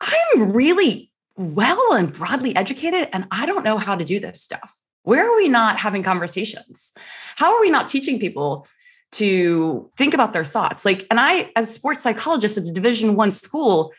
I'm 0.02 0.52
really 0.52 1.12
well 1.36 1.94
and 1.94 2.12
broadly 2.12 2.56
educated, 2.56 3.10
and 3.14 3.26
I 3.32 3.46
don't 3.46 3.64
know 3.64 3.78
how 3.78 3.96
to 3.96 4.04
do 4.04 4.20
this 4.20 4.42
stuff. 4.42 4.78
Where 5.04 5.30
are 5.30 5.36
we 5.36 5.50
not 5.50 5.78
having 5.78 6.04
conversations? 6.04 6.94
How 7.36 7.56
are 7.56 7.62
we 7.62 7.70
not 7.70 7.88
teaching 7.88 8.20
people 8.20 8.68
to 9.14 9.90
think 9.98 10.14
about 10.14 10.34
their 10.34 10.46
thoughts? 10.46 10.86
Like, 10.86 11.06
and 11.10 11.20
I, 11.20 11.52
as 11.56 11.74
sports 11.74 12.04
psychologist 12.04 12.58
at 12.58 12.66
a 12.66 12.72
division 12.72 13.16
one 13.16 13.32
school, 13.32 13.94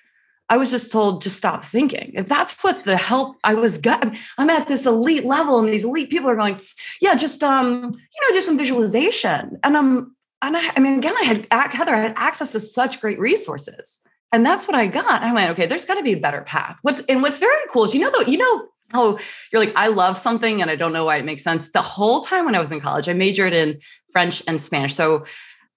I 0.52 0.58
was 0.58 0.70
just 0.70 0.92
told 0.92 1.22
just 1.22 1.38
stop 1.38 1.64
thinking. 1.64 2.12
If 2.14 2.26
that's 2.26 2.62
what 2.62 2.84
the 2.84 2.98
help 2.98 3.38
I 3.42 3.54
was 3.54 3.78
got, 3.78 4.14
I'm 4.36 4.50
at 4.50 4.68
this 4.68 4.84
elite 4.84 5.24
level, 5.24 5.58
and 5.58 5.72
these 5.72 5.84
elite 5.84 6.10
people 6.10 6.28
are 6.28 6.36
going, 6.36 6.60
yeah, 7.00 7.14
just 7.14 7.42
um, 7.42 7.84
you 7.84 8.28
know, 8.28 8.34
do 8.34 8.40
some 8.42 8.58
visualization. 8.58 9.58
And 9.64 9.78
I'm 9.78 10.14
and 10.42 10.54
I, 10.54 10.72
I 10.76 10.80
mean, 10.80 10.98
again, 10.98 11.14
I 11.18 11.22
had 11.24 11.72
Heather, 11.72 11.94
I 11.94 12.00
had 12.00 12.12
access 12.16 12.52
to 12.52 12.60
such 12.60 13.00
great 13.00 13.18
resources. 13.18 14.00
And 14.30 14.44
that's 14.44 14.68
what 14.68 14.74
I 14.74 14.88
got. 14.88 15.22
I 15.22 15.32
went, 15.32 15.52
okay, 15.52 15.64
there's 15.64 15.86
got 15.86 15.94
to 15.94 16.02
be 16.02 16.12
a 16.12 16.20
better 16.20 16.42
path. 16.42 16.78
What's 16.82 17.00
and 17.08 17.22
what's 17.22 17.38
very 17.38 17.56
cool 17.70 17.84
is 17.84 17.94
you 17.94 18.02
know 18.02 18.10
though, 18.10 18.30
you 18.30 18.36
know 18.36 18.68
how 18.90 19.18
you're 19.50 19.64
like, 19.64 19.72
I 19.74 19.88
love 19.88 20.18
something 20.18 20.60
and 20.60 20.70
I 20.70 20.76
don't 20.76 20.92
know 20.92 21.06
why 21.06 21.16
it 21.16 21.24
makes 21.24 21.42
sense. 21.42 21.70
The 21.70 21.80
whole 21.80 22.20
time 22.20 22.44
when 22.44 22.54
I 22.54 22.60
was 22.60 22.70
in 22.70 22.80
college, 22.80 23.08
I 23.08 23.14
majored 23.14 23.54
in 23.54 23.80
French 24.12 24.42
and 24.46 24.60
Spanish. 24.60 24.94
So, 24.94 25.24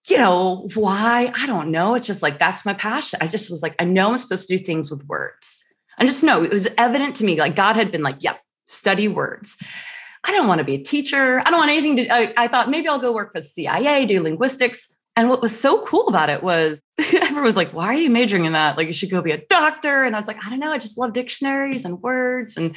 you 0.07 0.17
know, 0.17 0.69
why? 0.75 1.31
I 1.35 1.47
don't 1.47 1.71
know. 1.71 1.95
It's 1.95 2.07
just 2.07 2.21
like 2.21 2.39
that's 2.39 2.65
my 2.65 2.73
passion. 2.73 3.19
I 3.21 3.27
just 3.27 3.49
was 3.49 3.61
like, 3.63 3.75
I 3.79 3.85
know 3.85 4.09
I'm 4.09 4.17
supposed 4.17 4.47
to 4.47 4.57
do 4.57 4.63
things 4.63 4.91
with 4.91 5.03
words. 5.05 5.63
I 5.97 6.05
just 6.05 6.23
know 6.23 6.43
it 6.43 6.51
was 6.51 6.67
evident 6.77 7.15
to 7.17 7.25
me, 7.25 7.39
like 7.39 7.55
God 7.55 7.75
had 7.75 7.91
been 7.91 8.03
like, 8.03 8.23
yep, 8.23 8.41
study 8.67 9.07
words. 9.07 9.57
I 10.23 10.31
don't 10.31 10.47
want 10.47 10.59
to 10.59 10.65
be 10.65 10.75
a 10.75 10.83
teacher. 10.83 11.39
I 11.39 11.49
don't 11.49 11.59
want 11.59 11.69
anything 11.69 11.97
to. 11.97 12.13
I, 12.13 12.33
I 12.35 12.47
thought 12.47 12.69
maybe 12.69 12.87
I'll 12.87 12.99
go 12.99 13.13
work 13.13 13.33
for 13.33 13.41
the 13.41 13.47
CIA, 13.47 14.05
do 14.05 14.21
linguistics. 14.21 14.91
And 15.15 15.29
what 15.29 15.41
was 15.41 15.57
so 15.57 15.85
cool 15.85 16.07
about 16.07 16.29
it 16.29 16.43
was 16.43 16.81
everyone 16.99 17.43
was 17.43 17.55
like, 17.55 17.73
why 17.73 17.87
are 17.87 17.99
you 17.99 18.09
majoring 18.09 18.45
in 18.45 18.53
that? 18.53 18.75
Like, 18.75 18.87
you 18.87 18.93
should 18.93 19.11
go 19.11 19.21
be 19.21 19.31
a 19.31 19.37
doctor. 19.37 20.03
And 20.03 20.15
I 20.15 20.19
was 20.19 20.27
like, 20.27 20.43
I 20.43 20.49
don't 20.49 20.59
know. 20.59 20.73
I 20.73 20.77
just 20.77 20.97
love 20.97 21.13
dictionaries 21.13 21.85
and 21.85 22.01
words 22.01 22.57
and 22.57 22.75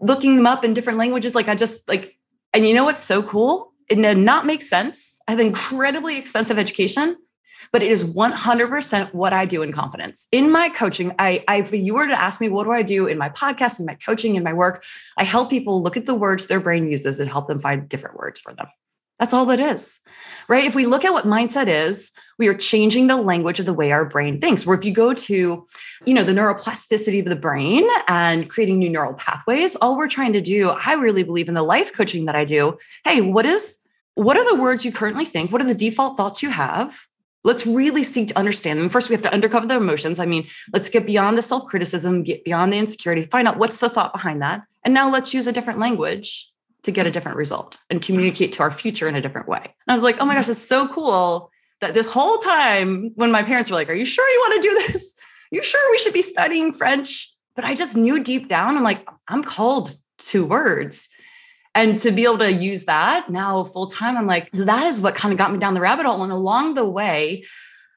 looking 0.00 0.36
them 0.36 0.46
up 0.46 0.64
in 0.64 0.74
different 0.74 0.98
languages. 0.98 1.34
Like, 1.34 1.48
I 1.48 1.54
just 1.54 1.88
like, 1.88 2.16
and 2.52 2.66
you 2.66 2.74
know 2.74 2.84
what's 2.84 3.02
so 3.02 3.22
cool? 3.22 3.72
It 3.88 3.96
did 3.96 4.18
not 4.18 4.46
make 4.46 4.62
sense. 4.62 5.20
I 5.28 5.32
have 5.32 5.40
incredibly 5.40 6.16
expensive 6.16 6.58
education, 6.58 7.16
but 7.72 7.82
it 7.82 7.90
is 7.90 8.04
100% 8.14 9.14
what 9.14 9.32
I 9.32 9.44
do 9.44 9.62
in 9.62 9.72
confidence. 9.72 10.28
In 10.32 10.50
my 10.50 10.68
coaching, 10.68 11.12
I, 11.18 11.44
I, 11.46 11.58
if 11.58 11.72
you 11.72 11.94
were 11.94 12.06
to 12.06 12.20
ask 12.20 12.40
me, 12.40 12.48
what 12.48 12.64
do 12.64 12.72
I 12.72 12.82
do 12.82 13.06
in 13.06 13.18
my 13.18 13.28
podcast, 13.28 13.80
in 13.80 13.86
my 13.86 13.94
coaching, 13.94 14.34
in 14.36 14.42
my 14.42 14.52
work, 14.52 14.84
I 15.16 15.24
help 15.24 15.50
people 15.50 15.82
look 15.82 15.96
at 15.96 16.06
the 16.06 16.14
words 16.14 16.46
their 16.46 16.60
brain 16.60 16.88
uses 16.88 17.20
and 17.20 17.30
help 17.30 17.46
them 17.46 17.58
find 17.58 17.88
different 17.88 18.16
words 18.16 18.40
for 18.40 18.54
them. 18.54 18.66
That's 19.18 19.32
all 19.32 19.46
that 19.46 19.60
is, 19.60 20.00
right? 20.46 20.64
If 20.64 20.74
we 20.74 20.84
look 20.84 21.04
at 21.04 21.12
what 21.12 21.24
mindset 21.24 21.68
is, 21.68 22.12
we 22.38 22.48
are 22.48 22.54
changing 22.54 23.06
the 23.06 23.16
language 23.16 23.58
of 23.58 23.64
the 23.64 23.72
way 23.72 23.90
our 23.90 24.04
brain 24.04 24.40
thinks. 24.40 24.66
Where 24.66 24.76
if 24.76 24.84
you 24.84 24.92
go 24.92 25.14
to, 25.14 25.66
you 26.04 26.14
know, 26.14 26.22
the 26.22 26.32
neuroplasticity 26.32 27.20
of 27.20 27.24
the 27.24 27.36
brain 27.36 27.88
and 28.08 28.50
creating 28.50 28.78
new 28.78 28.90
neural 28.90 29.14
pathways, 29.14 29.74
all 29.76 29.96
we're 29.96 30.08
trying 30.08 30.34
to 30.34 30.42
do, 30.42 30.68
I 30.68 30.94
really 30.94 31.22
believe 31.22 31.48
in 31.48 31.54
the 31.54 31.62
life 31.62 31.94
coaching 31.94 32.26
that 32.26 32.36
I 32.36 32.44
do. 32.44 32.76
Hey, 33.04 33.22
what 33.22 33.46
is, 33.46 33.78
what 34.16 34.36
are 34.36 34.44
the 34.44 34.60
words 34.60 34.84
you 34.84 34.92
currently 34.92 35.24
think? 35.24 35.50
What 35.50 35.62
are 35.62 35.66
the 35.66 35.74
default 35.74 36.18
thoughts 36.18 36.42
you 36.42 36.50
have? 36.50 36.98
Let's 37.42 37.66
really 37.66 38.02
seek 38.02 38.28
to 38.28 38.38
understand 38.38 38.80
them. 38.80 38.90
First, 38.90 39.08
we 39.08 39.14
have 39.14 39.22
to 39.22 39.32
undercover 39.32 39.66
the 39.66 39.76
emotions. 39.76 40.18
I 40.18 40.26
mean, 40.26 40.46
let's 40.74 40.90
get 40.90 41.06
beyond 41.06 41.38
the 41.38 41.42
self 41.42 41.64
criticism, 41.66 42.22
get 42.22 42.44
beyond 42.44 42.72
the 42.72 42.78
insecurity, 42.78 43.22
find 43.22 43.48
out 43.48 43.56
what's 43.56 43.78
the 43.78 43.88
thought 43.88 44.12
behind 44.12 44.42
that. 44.42 44.62
And 44.84 44.92
now 44.92 45.08
let's 45.08 45.32
use 45.32 45.46
a 45.46 45.52
different 45.52 45.78
language 45.78 46.50
to 46.86 46.92
get 46.92 47.06
a 47.06 47.10
different 47.10 47.36
result 47.36 47.76
and 47.90 48.00
communicate 48.00 48.52
to 48.54 48.62
our 48.62 48.70
future 48.70 49.08
in 49.08 49.16
a 49.16 49.20
different 49.20 49.48
way. 49.48 49.60
And 49.62 49.88
I 49.88 49.94
was 49.94 50.04
like, 50.04 50.18
oh 50.20 50.24
my 50.24 50.36
gosh, 50.36 50.48
it's 50.48 50.62
so 50.62 50.86
cool 50.86 51.50
that 51.80 51.94
this 51.94 52.08
whole 52.08 52.38
time 52.38 53.10
when 53.16 53.32
my 53.32 53.42
parents 53.42 53.70
were 53.70 53.76
like, 53.76 53.90
Are 53.90 53.94
you 53.94 54.04
sure 54.04 54.26
you 54.28 54.40
want 54.40 54.62
to 54.62 54.68
do 54.68 54.74
this? 54.86 55.14
You 55.50 55.62
sure 55.62 55.90
we 55.90 55.98
should 55.98 56.12
be 56.12 56.22
studying 56.22 56.72
French? 56.72 57.32
But 57.54 57.64
I 57.64 57.74
just 57.74 57.96
knew 57.96 58.22
deep 58.22 58.48
down, 58.48 58.76
I'm 58.76 58.82
like, 58.82 59.06
I'm 59.28 59.42
called 59.42 59.96
to 60.18 60.44
words. 60.44 61.08
And 61.74 61.98
to 62.00 62.10
be 62.10 62.24
able 62.24 62.38
to 62.38 62.52
use 62.52 62.84
that 62.84 63.30
now 63.30 63.64
full 63.64 63.86
time, 63.86 64.16
I'm 64.16 64.26
like, 64.26 64.50
that 64.52 64.86
is 64.86 65.00
what 65.00 65.14
kind 65.14 65.32
of 65.32 65.38
got 65.38 65.52
me 65.52 65.58
down 65.58 65.74
the 65.74 65.80
rabbit 65.80 66.06
hole. 66.06 66.22
And 66.22 66.32
along 66.32 66.74
the 66.74 66.84
way, 66.84 67.44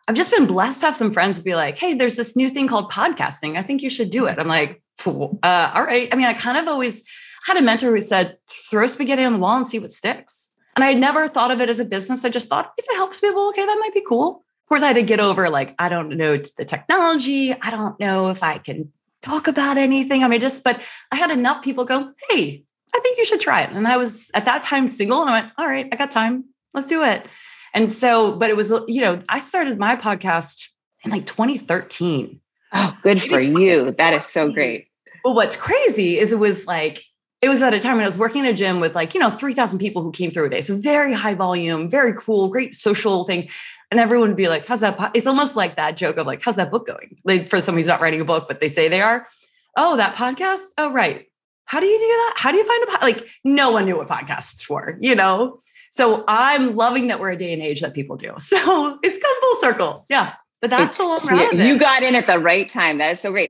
I've 0.08 0.16
just 0.16 0.32
been 0.32 0.48
blessed 0.48 0.82
to 0.82 0.88
have 0.88 0.96
some 0.96 1.14
friends 1.14 1.42
be 1.42 1.56
like, 1.56 1.78
hey, 1.78 1.94
there's 1.94 2.16
this 2.16 2.36
new 2.36 2.50
thing 2.50 2.68
called 2.68 2.92
podcasting. 2.92 3.56
I 3.58 3.64
think 3.64 3.84
you 3.84 3.90
should 3.90 4.10
do 4.10 4.26
it. 4.26 4.38
I'm 4.38 4.48
like, 4.48 4.82
uh, 5.06 5.72
all 5.74 5.84
right. 5.84 6.10
I 6.12 6.16
mean, 6.16 6.26
I 6.26 6.34
kind 6.34 6.58
of 6.58 6.68
always 6.68 7.04
had 7.46 7.58
a 7.58 7.62
mentor 7.62 7.92
who 7.92 8.02
said, 8.02 8.38
throw 8.50 8.88
spaghetti 8.88 9.24
on 9.24 9.34
the 9.34 9.40
wall 9.40 9.58
and 9.58 9.68
see 9.68 9.80
what 9.80 9.92
sticks. 9.92 10.50
And 10.76 10.84
I 10.84 10.90
had 10.90 10.98
never 10.98 11.28
thought 11.28 11.52
of 11.52 11.62
it 11.62 11.70
as 11.70 11.80
a 11.80 11.86
business. 11.86 12.24
I 12.24 12.30
just 12.30 12.50
thought 12.50 12.74
if 12.78 12.86
it 12.90 12.96
helps 12.96 13.20
people, 13.20 13.50
okay, 13.50 13.66
that 13.66 13.78
might 13.80 13.94
be 13.94 14.04
cool. 14.08 14.44
Of 14.64 14.70
course, 14.70 14.82
I 14.82 14.88
had 14.88 14.96
to 14.98 15.04
get 15.04 15.20
over 15.20 15.50
like, 15.50 15.76
I 15.80 15.90
don't 15.90 16.10
know 16.10 16.38
the 16.38 16.66
technology. 16.66 17.54
I 17.54 17.70
don't 17.72 18.00
know 18.00 18.30
if 18.30 18.44
I 18.44 18.60
can 18.60 18.92
talk 19.22 19.48
about 19.48 19.78
anything. 19.78 20.24
I 20.24 20.28
mean, 20.28 20.40
just, 20.40 20.64
but 20.64 20.80
I 21.12 21.16
had 21.16 21.32
enough 21.32 21.64
people 21.64 21.86
go, 21.86 22.12
hey, 22.30 22.64
I 22.94 23.00
think 23.00 23.18
you 23.18 23.26
should 23.26 23.42
try 23.42 23.64
it. 23.64 23.72
And 23.72 23.88
I 23.88 23.98
was 23.98 24.30
at 24.34 24.46
that 24.46 24.64
time 24.64 24.92
single 24.92 25.22
and 25.22 25.30
I 25.30 25.42
went, 25.42 25.52
all 25.58 25.68
right, 25.68 25.88
I 25.92 25.96
got 25.96 26.12
time. 26.12 26.46
Let's 26.74 26.88
do 26.88 27.04
it. 27.04 27.26
And 27.74 27.90
so, 27.90 28.36
but 28.36 28.50
it 28.50 28.56
was, 28.56 28.72
you 28.88 29.02
know, 29.02 29.22
I 29.28 29.40
started 29.40 29.78
my 29.78 29.96
podcast 29.96 30.68
in 31.04 31.12
like 31.12 31.26
2013. 31.26 32.40
Oh, 32.74 32.98
good 33.04 33.22
for 33.22 33.40
you. 33.40 33.92
That 33.92 34.14
is 34.14 34.26
so 34.26 34.52
great. 34.52 34.88
Well, 35.24 35.34
what's 35.34 35.56
crazy 35.56 36.20
is 36.20 36.32
it 36.32 36.40
was 36.40 36.66
like 36.66 37.04
it 37.42 37.48
was 37.48 37.62
at 37.62 37.74
a 37.74 37.80
time 37.80 37.96
when 37.96 38.04
I 38.04 38.08
was 38.08 38.18
working 38.18 38.44
in 38.44 38.52
a 38.52 38.54
gym 38.54 38.80
with 38.80 38.96
like, 38.96 39.14
you 39.14 39.20
know, 39.20 39.30
3,000 39.30 39.80
people 39.80 40.04
who 40.04 40.12
came 40.12 40.30
through 40.30 40.46
a 40.46 40.50
day. 40.50 40.62
So 40.62 40.76
very 40.76 41.14
high 41.14 41.36
volume, 41.36 41.90
very 41.90 42.14
cool, 42.14 42.50
great 42.50 42.76
social 42.76 43.24
thing. 43.24 43.50
And 43.92 44.00
everyone 44.00 44.30
would 44.30 44.38
be 44.38 44.50
like, 44.50 44.66
how's 44.66 44.82
that? 44.82 44.98
Po-? 44.98 45.12
It's 45.14 45.26
almost 45.26 45.56
like 45.56 45.78
that 45.78 45.96
joke 45.96 46.18
of 46.18 46.28
like, 46.28 46.42
how's 46.42 46.58
that 46.58 46.70
book 46.70 46.86
going? 46.86 47.18
Like 47.24 47.48
for 47.50 47.62
somebody 47.62 47.80
who's 47.80 47.88
not 47.88 48.02
writing 48.02 48.20
a 48.20 48.26
book, 48.26 48.48
but 48.48 48.60
they 48.60 48.70
say 48.70 48.90
they 48.90 49.02
are. 49.02 49.26
Oh, 49.78 49.96
that 49.96 50.16
podcast? 50.16 50.66
Oh, 50.78 50.92
right. 50.92 51.28
How 51.64 51.80
do 51.80 51.86
you 51.86 51.98
do 51.98 52.06
that? 52.06 52.34
How 52.36 52.52
do 52.52 52.58
you 52.58 52.66
find 52.66 52.84
a 52.84 52.88
po-? 52.88 53.06
like? 53.06 53.28
No 53.44 53.72
one 53.72 53.86
knew 53.86 53.98
what 53.98 54.08
podcasts 54.08 54.70
were, 54.70 54.98
you 55.00 55.16
know. 55.16 55.62
So 55.92 56.24
I'm 56.28 56.76
loving 56.76 57.08
that 57.08 57.20
we're 57.20 57.32
a 57.32 57.38
day 57.38 57.54
and 57.54 57.62
age 57.62 57.82
that 57.82 57.94
people 57.94 58.18
do. 58.18 58.36
So 58.40 59.00
it's 59.02 59.20
come 59.20 59.42
full 59.42 59.56
circle, 59.56 60.06
yeah. 60.10 60.34
But 60.62 60.72
that's 60.72 61.00
it's, 61.00 61.30
the 61.30 61.36
one 61.36 61.66
you 61.66 61.78
got 61.78 62.04
in 62.04 62.16
at 62.16 62.28
the 62.28 62.38
right 62.38 62.68
time. 62.68 62.98
That 62.98 63.12
is 63.12 63.22
so 63.22 63.32
great. 63.32 63.50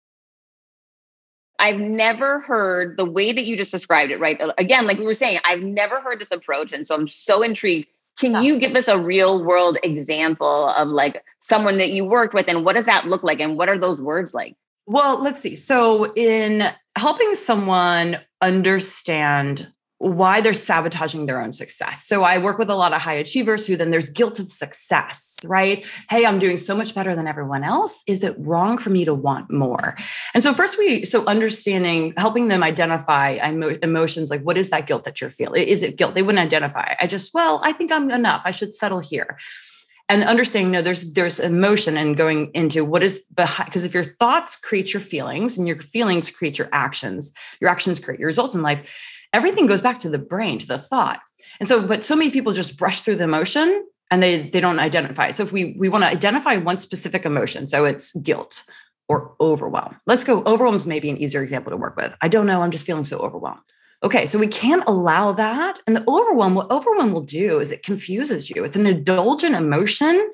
I've 1.61 1.79
never 1.79 2.39
heard 2.39 2.97
the 2.97 3.05
way 3.05 3.31
that 3.31 3.45
you 3.45 3.55
just 3.55 3.71
described 3.71 4.11
it, 4.11 4.19
right? 4.19 4.41
Again, 4.57 4.87
like 4.87 4.97
we 4.97 5.05
were 5.05 5.13
saying, 5.13 5.39
I've 5.45 5.61
never 5.61 6.01
heard 6.01 6.19
this 6.19 6.31
approach. 6.31 6.73
And 6.73 6.87
so 6.87 6.95
I'm 6.95 7.07
so 7.07 7.43
intrigued. 7.43 7.87
Can 8.19 8.43
you 8.43 8.57
give 8.57 8.75
us 8.75 8.87
a 8.87 8.99
real 8.99 9.43
world 9.45 9.77
example 9.83 10.69
of 10.69 10.87
like 10.87 11.23
someone 11.39 11.77
that 11.77 11.91
you 11.91 12.03
worked 12.03 12.33
with 12.33 12.47
and 12.47 12.65
what 12.65 12.75
does 12.75 12.87
that 12.87 13.05
look 13.05 13.23
like? 13.23 13.39
And 13.39 13.57
what 13.57 13.69
are 13.69 13.77
those 13.77 14.01
words 14.01 14.33
like? 14.33 14.55
Well, 14.87 15.21
let's 15.21 15.41
see. 15.41 15.55
So, 15.55 16.11
in 16.15 16.67
helping 16.97 17.35
someone 17.35 18.19
understand 18.41 19.71
why 20.01 20.41
they're 20.41 20.51
sabotaging 20.51 21.27
their 21.27 21.39
own 21.39 21.53
success. 21.53 22.07
So 22.07 22.23
I 22.23 22.39
work 22.39 22.57
with 22.57 22.71
a 22.71 22.75
lot 22.75 22.91
of 22.91 23.01
high 23.03 23.13
achievers 23.13 23.67
who 23.67 23.75
then 23.75 23.91
there's 23.91 24.09
guilt 24.09 24.39
of 24.39 24.49
success, 24.49 25.37
right? 25.45 25.85
Hey, 26.09 26.25
I'm 26.25 26.39
doing 26.39 26.57
so 26.57 26.75
much 26.75 26.95
better 26.95 27.15
than 27.15 27.27
everyone 27.27 27.63
else. 27.63 28.01
Is 28.07 28.23
it 28.23 28.35
wrong 28.39 28.79
for 28.79 28.89
me 28.89 29.05
to 29.05 29.13
want 29.13 29.51
more? 29.51 29.95
And 30.33 30.41
so 30.41 30.55
first 30.55 30.79
we 30.79 31.05
so 31.05 31.23
understanding 31.27 32.13
helping 32.17 32.47
them 32.47 32.63
identify 32.63 33.37
emotions 33.83 34.31
like 34.31 34.41
what 34.41 34.57
is 34.57 34.71
that 34.71 34.87
guilt 34.87 35.03
that 35.03 35.21
you're 35.21 35.29
feeling? 35.29 35.67
Is 35.67 35.83
it 35.83 35.97
guilt? 35.97 36.15
They 36.15 36.23
wouldn't 36.23 36.43
identify. 36.43 36.95
I 36.99 37.05
just, 37.05 37.31
well, 37.35 37.61
I 37.63 37.71
think 37.71 37.91
I'm 37.91 38.09
enough. 38.09 38.41
I 38.43 38.49
should 38.49 38.73
settle 38.73 38.99
here. 38.99 39.37
And 40.09 40.23
understanding, 40.23 40.71
no, 40.71 40.81
there's 40.81 41.13
there's 41.13 41.39
emotion 41.39 41.95
and 41.95 42.17
going 42.17 42.49
into 42.55 42.83
what 42.83 43.03
is 43.03 43.23
behind 43.33 43.67
because 43.67 43.85
if 43.85 43.93
your 43.93 44.03
thoughts 44.03 44.57
create 44.57 44.93
your 44.93 44.99
feelings 44.99 45.59
and 45.59 45.67
your 45.67 45.77
feelings 45.77 46.31
create 46.31 46.57
your 46.57 46.69
actions, 46.71 47.31
your 47.61 47.69
actions 47.69 47.99
create 47.99 48.19
your 48.19 48.27
results 48.27 48.55
in 48.55 48.63
life 48.63 48.81
everything 49.33 49.67
goes 49.67 49.81
back 49.81 49.99
to 49.99 50.09
the 50.09 50.19
brain, 50.19 50.59
to 50.59 50.67
the 50.67 50.77
thought. 50.77 51.19
And 51.59 51.67
so, 51.67 51.85
but 51.85 52.03
so 52.03 52.15
many 52.15 52.31
people 52.31 52.53
just 52.53 52.77
brush 52.77 53.01
through 53.01 53.17
the 53.17 53.23
emotion 53.23 53.85
and 54.09 54.21
they 54.21 54.49
they 54.49 54.59
don't 54.59 54.79
identify. 54.79 55.31
So 55.31 55.43
if 55.43 55.51
we 55.51 55.75
we 55.77 55.89
want 55.89 56.03
to 56.03 56.09
identify 56.09 56.57
one 56.57 56.77
specific 56.77 57.25
emotion, 57.25 57.67
so 57.67 57.85
it's 57.85 58.15
guilt 58.17 58.63
or 59.07 59.35
overwhelm. 59.41 59.97
Let's 60.05 60.23
go. 60.23 60.43
Overwhelm 60.43 60.75
is 60.75 60.85
maybe 60.85 61.09
an 61.09 61.17
easier 61.17 61.41
example 61.41 61.71
to 61.71 61.77
work 61.77 61.95
with. 61.95 62.15
I 62.21 62.27
don't 62.27 62.45
know. 62.45 62.61
I'm 62.61 62.71
just 62.71 62.85
feeling 62.85 63.05
so 63.05 63.17
overwhelmed. 63.19 63.61
Okay, 64.03 64.25
so 64.25 64.39
we 64.39 64.47
can't 64.47 64.83
allow 64.87 65.31
that. 65.33 65.79
And 65.85 65.95
the 65.95 66.03
overwhelm, 66.07 66.55
what 66.55 66.71
overwhelm 66.71 67.11
will 67.11 67.21
do 67.21 67.59
is 67.59 67.71
it 67.71 67.83
confuses 67.83 68.49
you. 68.49 68.63
It's 68.63 68.75
an 68.75 68.87
indulgent 68.87 69.55
emotion 69.55 70.31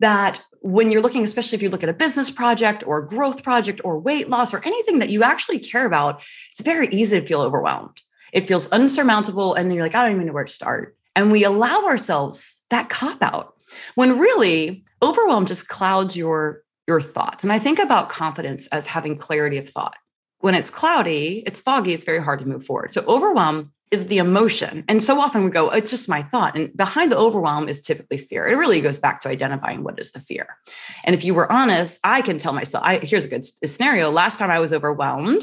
that 0.00 0.42
when 0.60 0.90
you're 0.90 1.02
looking, 1.02 1.22
especially 1.22 1.56
if 1.56 1.62
you 1.62 1.68
look 1.68 1.82
at 1.82 1.88
a 1.88 1.94
business 1.94 2.30
project 2.30 2.86
or 2.86 3.02
growth 3.02 3.42
project 3.42 3.80
or 3.84 3.98
weight 3.98 4.30
loss 4.30 4.54
or 4.54 4.62
anything 4.64 4.98
that 5.00 5.10
you 5.10 5.22
actually 5.22 5.58
care 5.58 5.84
about, 5.84 6.22
it's 6.50 6.62
very 6.62 6.88
easy 6.88 7.20
to 7.20 7.26
feel 7.26 7.42
overwhelmed. 7.42 8.00
It 8.32 8.48
feels 8.48 8.68
unsurmountable. 8.68 9.54
And 9.54 9.68
then 9.68 9.76
you're 9.76 9.84
like, 9.84 9.94
I 9.94 10.02
don't 10.02 10.12
even 10.12 10.26
know 10.26 10.32
where 10.32 10.44
to 10.44 10.52
start. 10.52 10.96
And 11.14 11.30
we 11.30 11.44
allow 11.44 11.84
ourselves 11.84 12.62
that 12.70 12.88
cop 12.88 13.22
out 13.22 13.54
when 13.94 14.18
really 14.18 14.84
overwhelm 15.02 15.46
just 15.46 15.68
clouds 15.68 16.16
your 16.16 16.62
your 16.88 17.00
thoughts. 17.00 17.44
And 17.44 17.52
I 17.52 17.60
think 17.60 17.78
about 17.78 18.08
confidence 18.08 18.66
as 18.68 18.86
having 18.86 19.16
clarity 19.16 19.56
of 19.58 19.70
thought. 19.70 19.96
When 20.40 20.56
it's 20.56 20.70
cloudy, 20.70 21.44
it's 21.46 21.60
foggy, 21.60 21.92
it's 21.92 22.04
very 22.04 22.20
hard 22.20 22.40
to 22.40 22.46
move 22.46 22.64
forward. 22.66 22.92
So 22.92 23.04
overwhelm 23.06 23.72
is 23.92 24.06
the 24.06 24.18
emotion. 24.18 24.84
And 24.88 25.02
so 25.02 25.20
often 25.20 25.44
we 25.44 25.50
go, 25.50 25.70
oh, 25.70 25.74
it's 25.74 25.90
just 25.90 26.08
my 26.08 26.22
thought. 26.24 26.56
And 26.56 26.74
behind 26.76 27.12
the 27.12 27.18
overwhelm 27.18 27.68
is 27.68 27.80
typically 27.82 28.18
fear. 28.18 28.48
It 28.48 28.56
really 28.56 28.80
goes 28.80 28.98
back 28.98 29.20
to 29.20 29.28
identifying 29.28 29.84
what 29.84 30.00
is 30.00 30.10
the 30.10 30.18
fear. 30.18 30.56
And 31.04 31.14
if 31.14 31.24
you 31.24 31.34
were 31.34 31.50
honest, 31.52 32.00
I 32.02 32.22
can 32.22 32.38
tell 32.38 32.54
myself, 32.54 32.82
I, 32.84 32.98
here's 32.98 33.26
a 33.26 33.28
good 33.28 33.44
scenario. 33.44 34.10
Last 34.10 34.38
time 34.38 34.50
I 34.50 34.58
was 34.58 34.72
overwhelmed, 34.72 35.42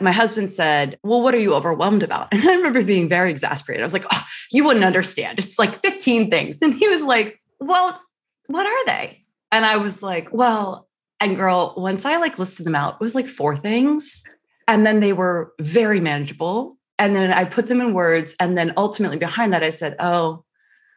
my 0.00 0.12
husband 0.12 0.50
said, 0.50 0.98
Well, 1.02 1.22
what 1.22 1.34
are 1.34 1.40
you 1.40 1.54
overwhelmed 1.54 2.02
about? 2.02 2.28
And 2.32 2.42
I 2.42 2.54
remember 2.54 2.82
being 2.82 3.08
very 3.08 3.30
exasperated. 3.30 3.82
I 3.82 3.86
was 3.86 3.92
like, 3.92 4.06
Oh, 4.10 4.22
you 4.52 4.64
wouldn't 4.64 4.84
understand. 4.84 5.38
It's 5.38 5.58
like 5.58 5.80
15 5.80 6.30
things. 6.30 6.58
And 6.62 6.74
he 6.74 6.88
was 6.88 7.04
like, 7.04 7.40
Well, 7.60 8.00
what 8.46 8.66
are 8.66 8.86
they? 8.86 9.24
And 9.50 9.64
I 9.64 9.76
was 9.76 10.02
like, 10.02 10.28
Well, 10.32 10.88
and 11.20 11.36
girl, 11.36 11.74
once 11.76 12.04
I 12.04 12.16
like 12.18 12.38
listed 12.38 12.66
them 12.66 12.74
out, 12.74 12.94
it 12.94 13.00
was 13.00 13.14
like 13.14 13.26
four 13.26 13.56
things. 13.56 14.24
And 14.66 14.86
then 14.86 15.00
they 15.00 15.12
were 15.12 15.52
very 15.60 16.00
manageable. 16.00 16.76
And 16.98 17.16
then 17.16 17.32
I 17.32 17.44
put 17.44 17.68
them 17.68 17.80
in 17.80 17.94
words. 17.94 18.36
And 18.38 18.56
then 18.56 18.74
ultimately 18.76 19.18
behind 19.18 19.52
that, 19.52 19.62
I 19.62 19.70
said, 19.70 19.96
Oh, 19.98 20.44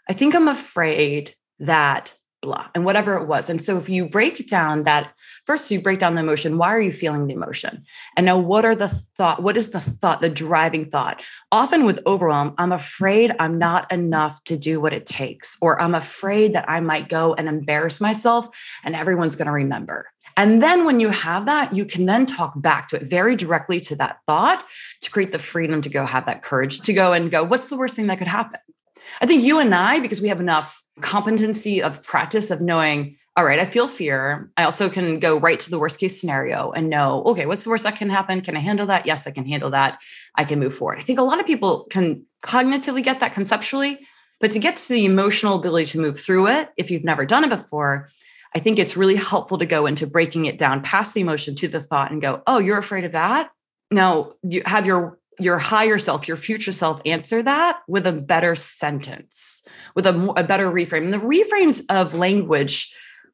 I 0.09 0.13
think 0.13 0.35
I'm 0.35 0.47
afraid 0.47 1.35
that 1.59 2.13
blah 2.41 2.67
and 2.73 2.85
whatever 2.85 3.15
it 3.15 3.27
was. 3.27 3.49
And 3.49 3.61
so 3.61 3.77
if 3.77 3.87
you 3.87 4.07
break 4.07 4.47
down 4.47 4.83
that 4.83 5.13
first 5.45 5.69
you 5.71 5.79
break 5.79 5.99
down 5.99 6.15
the 6.15 6.21
emotion 6.21 6.57
why 6.57 6.73
are 6.73 6.81
you 6.81 6.91
feeling 6.91 7.27
the 7.27 7.33
emotion? 7.33 7.83
And 8.17 8.25
now 8.25 8.37
what 8.37 8.65
are 8.65 8.75
the 8.75 8.89
thought 8.89 9.43
what 9.43 9.57
is 9.57 9.71
the 9.71 9.79
thought 9.79 10.21
the 10.21 10.29
driving 10.29 10.89
thought? 10.89 11.21
Often 11.51 11.85
with 11.85 12.01
overwhelm 12.05 12.55
i'm 12.57 12.71
afraid 12.71 13.33
i'm 13.39 13.57
not 13.57 13.91
enough 13.91 14.43
to 14.45 14.57
do 14.57 14.79
what 14.79 14.93
it 14.93 15.05
takes 15.05 15.57
or 15.61 15.79
i'm 15.81 15.95
afraid 15.95 16.53
that 16.53 16.69
i 16.69 16.79
might 16.79 17.09
go 17.09 17.33
and 17.33 17.47
embarrass 17.47 18.01
myself 18.01 18.47
and 18.83 18.95
everyone's 18.95 19.35
going 19.35 19.47
to 19.47 19.51
remember. 19.51 20.07
And 20.37 20.61
then 20.61 20.85
when 20.85 20.99
you 20.99 21.09
have 21.09 21.45
that, 21.45 21.75
you 21.75 21.85
can 21.85 22.05
then 22.05 22.25
talk 22.25 22.53
back 22.55 22.87
to 22.89 22.95
it 22.95 23.03
very 23.03 23.35
directly 23.35 23.79
to 23.81 23.95
that 23.97 24.19
thought 24.25 24.63
to 25.01 25.11
create 25.11 25.31
the 25.31 25.39
freedom 25.39 25.81
to 25.81 25.89
go 25.89 26.05
have 26.05 26.25
that 26.25 26.41
courage 26.41 26.81
to 26.81 26.93
go 26.93 27.13
and 27.13 27.29
go, 27.29 27.43
what's 27.43 27.67
the 27.67 27.77
worst 27.77 27.95
thing 27.95 28.07
that 28.07 28.17
could 28.17 28.27
happen? 28.27 28.59
I 29.21 29.25
think 29.25 29.43
you 29.43 29.59
and 29.59 29.73
I, 29.73 29.99
because 29.99 30.21
we 30.21 30.29
have 30.29 30.39
enough 30.39 30.83
competency 31.01 31.81
of 31.81 32.03
practice 32.03 32.51
of 32.51 32.61
knowing, 32.61 33.15
all 33.37 33.45
right, 33.45 33.59
I 33.59 33.65
feel 33.65 33.87
fear. 33.87 34.51
I 34.57 34.63
also 34.63 34.89
can 34.89 35.19
go 35.19 35.37
right 35.37 35.59
to 35.59 35.69
the 35.69 35.79
worst 35.79 35.99
case 35.99 36.19
scenario 36.19 36.71
and 36.71 36.89
know, 36.89 37.23
okay, 37.23 37.45
what's 37.45 37.63
the 37.63 37.69
worst 37.69 37.83
that 37.85 37.97
can 37.97 38.09
happen? 38.09 38.41
Can 38.41 38.57
I 38.57 38.59
handle 38.59 38.87
that? 38.87 39.05
Yes, 39.05 39.25
I 39.25 39.31
can 39.31 39.45
handle 39.45 39.71
that. 39.71 39.99
I 40.35 40.43
can 40.43 40.59
move 40.59 40.75
forward. 40.75 40.99
I 40.99 41.01
think 41.01 41.19
a 41.19 41.23
lot 41.23 41.39
of 41.39 41.45
people 41.45 41.87
can 41.89 42.25
cognitively 42.43 43.03
get 43.03 43.19
that 43.21 43.33
conceptually, 43.33 43.99
but 44.39 44.51
to 44.51 44.59
get 44.59 44.75
to 44.77 44.89
the 44.89 45.05
emotional 45.05 45.55
ability 45.55 45.85
to 45.91 45.99
move 45.99 46.19
through 46.19 46.47
it, 46.47 46.69
if 46.77 46.91
you've 46.91 47.03
never 47.03 47.25
done 47.25 47.43
it 47.43 47.49
before, 47.49 48.09
I 48.53 48.59
think 48.59 48.79
it's 48.79 48.97
really 48.97 49.15
helpful 49.15 49.57
to 49.59 49.65
go 49.65 49.85
into 49.85 50.07
breaking 50.07 50.45
it 50.45 50.59
down 50.59 50.81
past 50.81 51.13
the 51.13 51.21
emotion 51.21 51.55
to 51.55 51.67
the 51.67 51.81
thought 51.81 52.11
and 52.11 52.21
go, 52.21 52.41
oh, 52.47 52.59
you're 52.59 52.77
afraid 52.77 53.05
of 53.05 53.13
that? 53.13 53.49
Now 53.91 54.33
you 54.43 54.61
have 54.65 54.85
your 54.85 55.19
your 55.43 55.57
higher 55.57 55.99
self, 55.99 56.27
your 56.27 56.37
future 56.37 56.71
self 56.71 57.01
answer 57.05 57.41
that 57.43 57.79
with 57.87 58.07
a 58.07 58.11
better 58.11 58.55
sentence, 58.55 59.65
with 59.95 60.05
a, 60.05 60.33
a 60.37 60.43
better 60.43 60.69
reframe. 60.71 61.05
And 61.05 61.13
the 61.13 61.17
reframes 61.17 61.83
of 61.89 62.13
language 62.13 62.93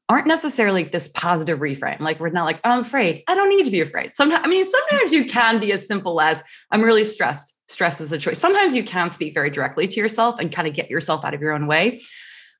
aren't 0.09 0.27
necessarily 0.27 0.83
this 0.83 1.09
positive 1.09 1.59
reframe. 1.59 1.99
Like 1.99 2.19
we're 2.19 2.29
not 2.29 2.45
like, 2.45 2.59
I'm 2.63 2.79
afraid. 2.79 3.23
I 3.27 3.35
don't 3.35 3.49
need 3.49 3.65
to 3.65 3.71
be 3.71 3.81
afraid. 3.81 4.15
Sometimes, 4.15 4.41
I 4.43 4.47
mean, 4.47 4.63
sometimes 4.63 5.11
you 5.11 5.25
can 5.25 5.59
be 5.59 5.71
as 5.73 5.85
simple 5.85 6.21
as 6.21 6.43
I'm 6.71 6.81
really 6.81 7.03
stressed. 7.03 7.53
Stress 7.67 7.99
is 7.99 8.13
a 8.13 8.17
choice. 8.17 8.39
Sometimes 8.39 8.73
you 8.73 8.83
can 8.83 9.11
speak 9.11 9.33
very 9.33 9.49
directly 9.49 9.87
to 9.87 9.99
yourself 9.99 10.39
and 10.39 10.51
kind 10.51 10.67
of 10.67 10.73
get 10.73 10.89
yourself 10.89 11.25
out 11.25 11.33
of 11.33 11.41
your 11.41 11.51
own 11.51 11.67
way. 11.67 12.01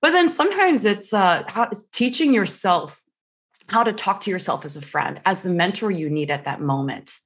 But 0.02 0.12
then 0.12 0.28
sometimes 0.28 0.84
it's 0.84 1.14
uh, 1.14 1.44
how, 1.48 1.70
teaching 1.94 2.34
yourself 2.34 3.02
how 3.70 3.84
to 3.84 3.94
talk 3.94 4.22
to 4.22 4.32
yourself 4.32 4.66
as 4.66 4.76
a 4.76 4.82
friend, 4.82 5.22
as 5.26 5.42
the 5.42 5.50
mentor 5.50 5.92
you 5.92 6.10
need 6.10 6.32
at 6.32 6.46
that 6.46 6.62
moment. 6.62 7.18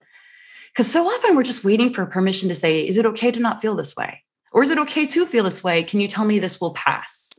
Because 0.73 0.89
so 0.89 1.05
often 1.05 1.35
we're 1.35 1.43
just 1.43 1.63
waiting 1.63 1.93
for 1.93 2.05
permission 2.05 2.49
to 2.49 2.55
say, 2.55 2.87
is 2.87 2.97
it 2.97 3.05
okay 3.05 3.31
to 3.31 3.39
not 3.39 3.61
feel 3.61 3.75
this 3.75 3.95
way? 3.95 4.23
Or 4.53 4.63
is 4.63 4.71
it 4.71 4.79
okay 4.79 5.05
to 5.07 5.25
feel 5.25 5.43
this 5.43 5.63
way? 5.63 5.83
Can 5.83 5.99
you 5.99 6.07
tell 6.07 6.25
me 6.25 6.39
this 6.39 6.59
will 6.59 6.73
pass? 6.73 7.31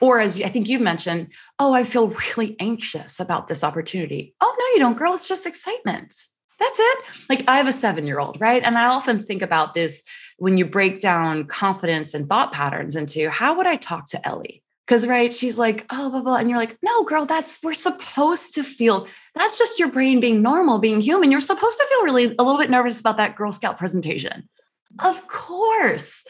Or 0.00 0.20
as 0.20 0.40
I 0.42 0.48
think 0.48 0.68
you 0.68 0.78
mentioned, 0.78 1.32
oh, 1.58 1.72
I 1.72 1.84
feel 1.84 2.08
really 2.08 2.56
anxious 2.60 3.18
about 3.20 3.48
this 3.48 3.64
opportunity. 3.64 4.34
Oh, 4.40 4.56
no, 4.58 4.66
you 4.74 4.78
don't, 4.78 4.98
girl. 4.98 5.14
It's 5.14 5.28
just 5.28 5.46
excitement. 5.46 6.14
That's 6.58 6.78
it. 6.78 6.98
Like 7.28 7.44
I 7.48 7.58
have 7.58 7.66
a 7.66 7.72
seven 7.72 8.06
year 8.06 8.18
old, 8.18 8.40
right? 8.40 8.62
And 8.62 8.78
I 8.78 8.86
often 8.86 9.18
think 9.18 9.42
about 9.42 9.74
this 9.74 10.02
when 10.38 10.58
you 10.58 10.66
break 10.66 11.00
down 11.00 11.46
confidence 11.46 12.14
and 12.14 12.28
thought 12.28 12.52
patterns 12.52 12.96
into 12.96 13.30
how 13.30 13.56
would 13.56 13.66
I 13.66 13.76
talk 13.76 14.08
to 14.10 14.26
Ellie? 14.26 14.62
Because, 14.86 15.06
right, 15.06 15.34
she's 15.34 15.58
like, 15.58 15.84
oh, 15.90 16.10
blah, 16.10 16.20
blah. 16.20 16.36
And 16.36 16.48
you're 16.48 16.58
like, 16.58 16.78
no, 16.80 17.02
girl, 17.02 17.26
that's, 17.26 17.58
we're 17.62 17.74
supposed 17.74 18.54
to 18.54 18.62
feel, 18.62 19.08
that's 19.34 19.58
just 19.58 19.80
your 19.80 19.90
brain 19.90 20.20
being 20.20 20.42
normal, 20.42 20.78
being 20.78 21.00
human. 21.00 21.32
You're 21.32 21.40
supposed 21.40 21.76
to 21.78 21.86
feel 21.88 22.04
really 22.04 22.36
a 22.38 22.42
little 22.44 22.58
bit 22.58 22.70
nervous 22.70 23.00
about 23.00 23.16
that 23.16 23.34
Girl 23.34 23.50
Scout 23.50 23.78
presentation. 23.78 24.48
Of 25.02 25.26
course. 25.26 26.24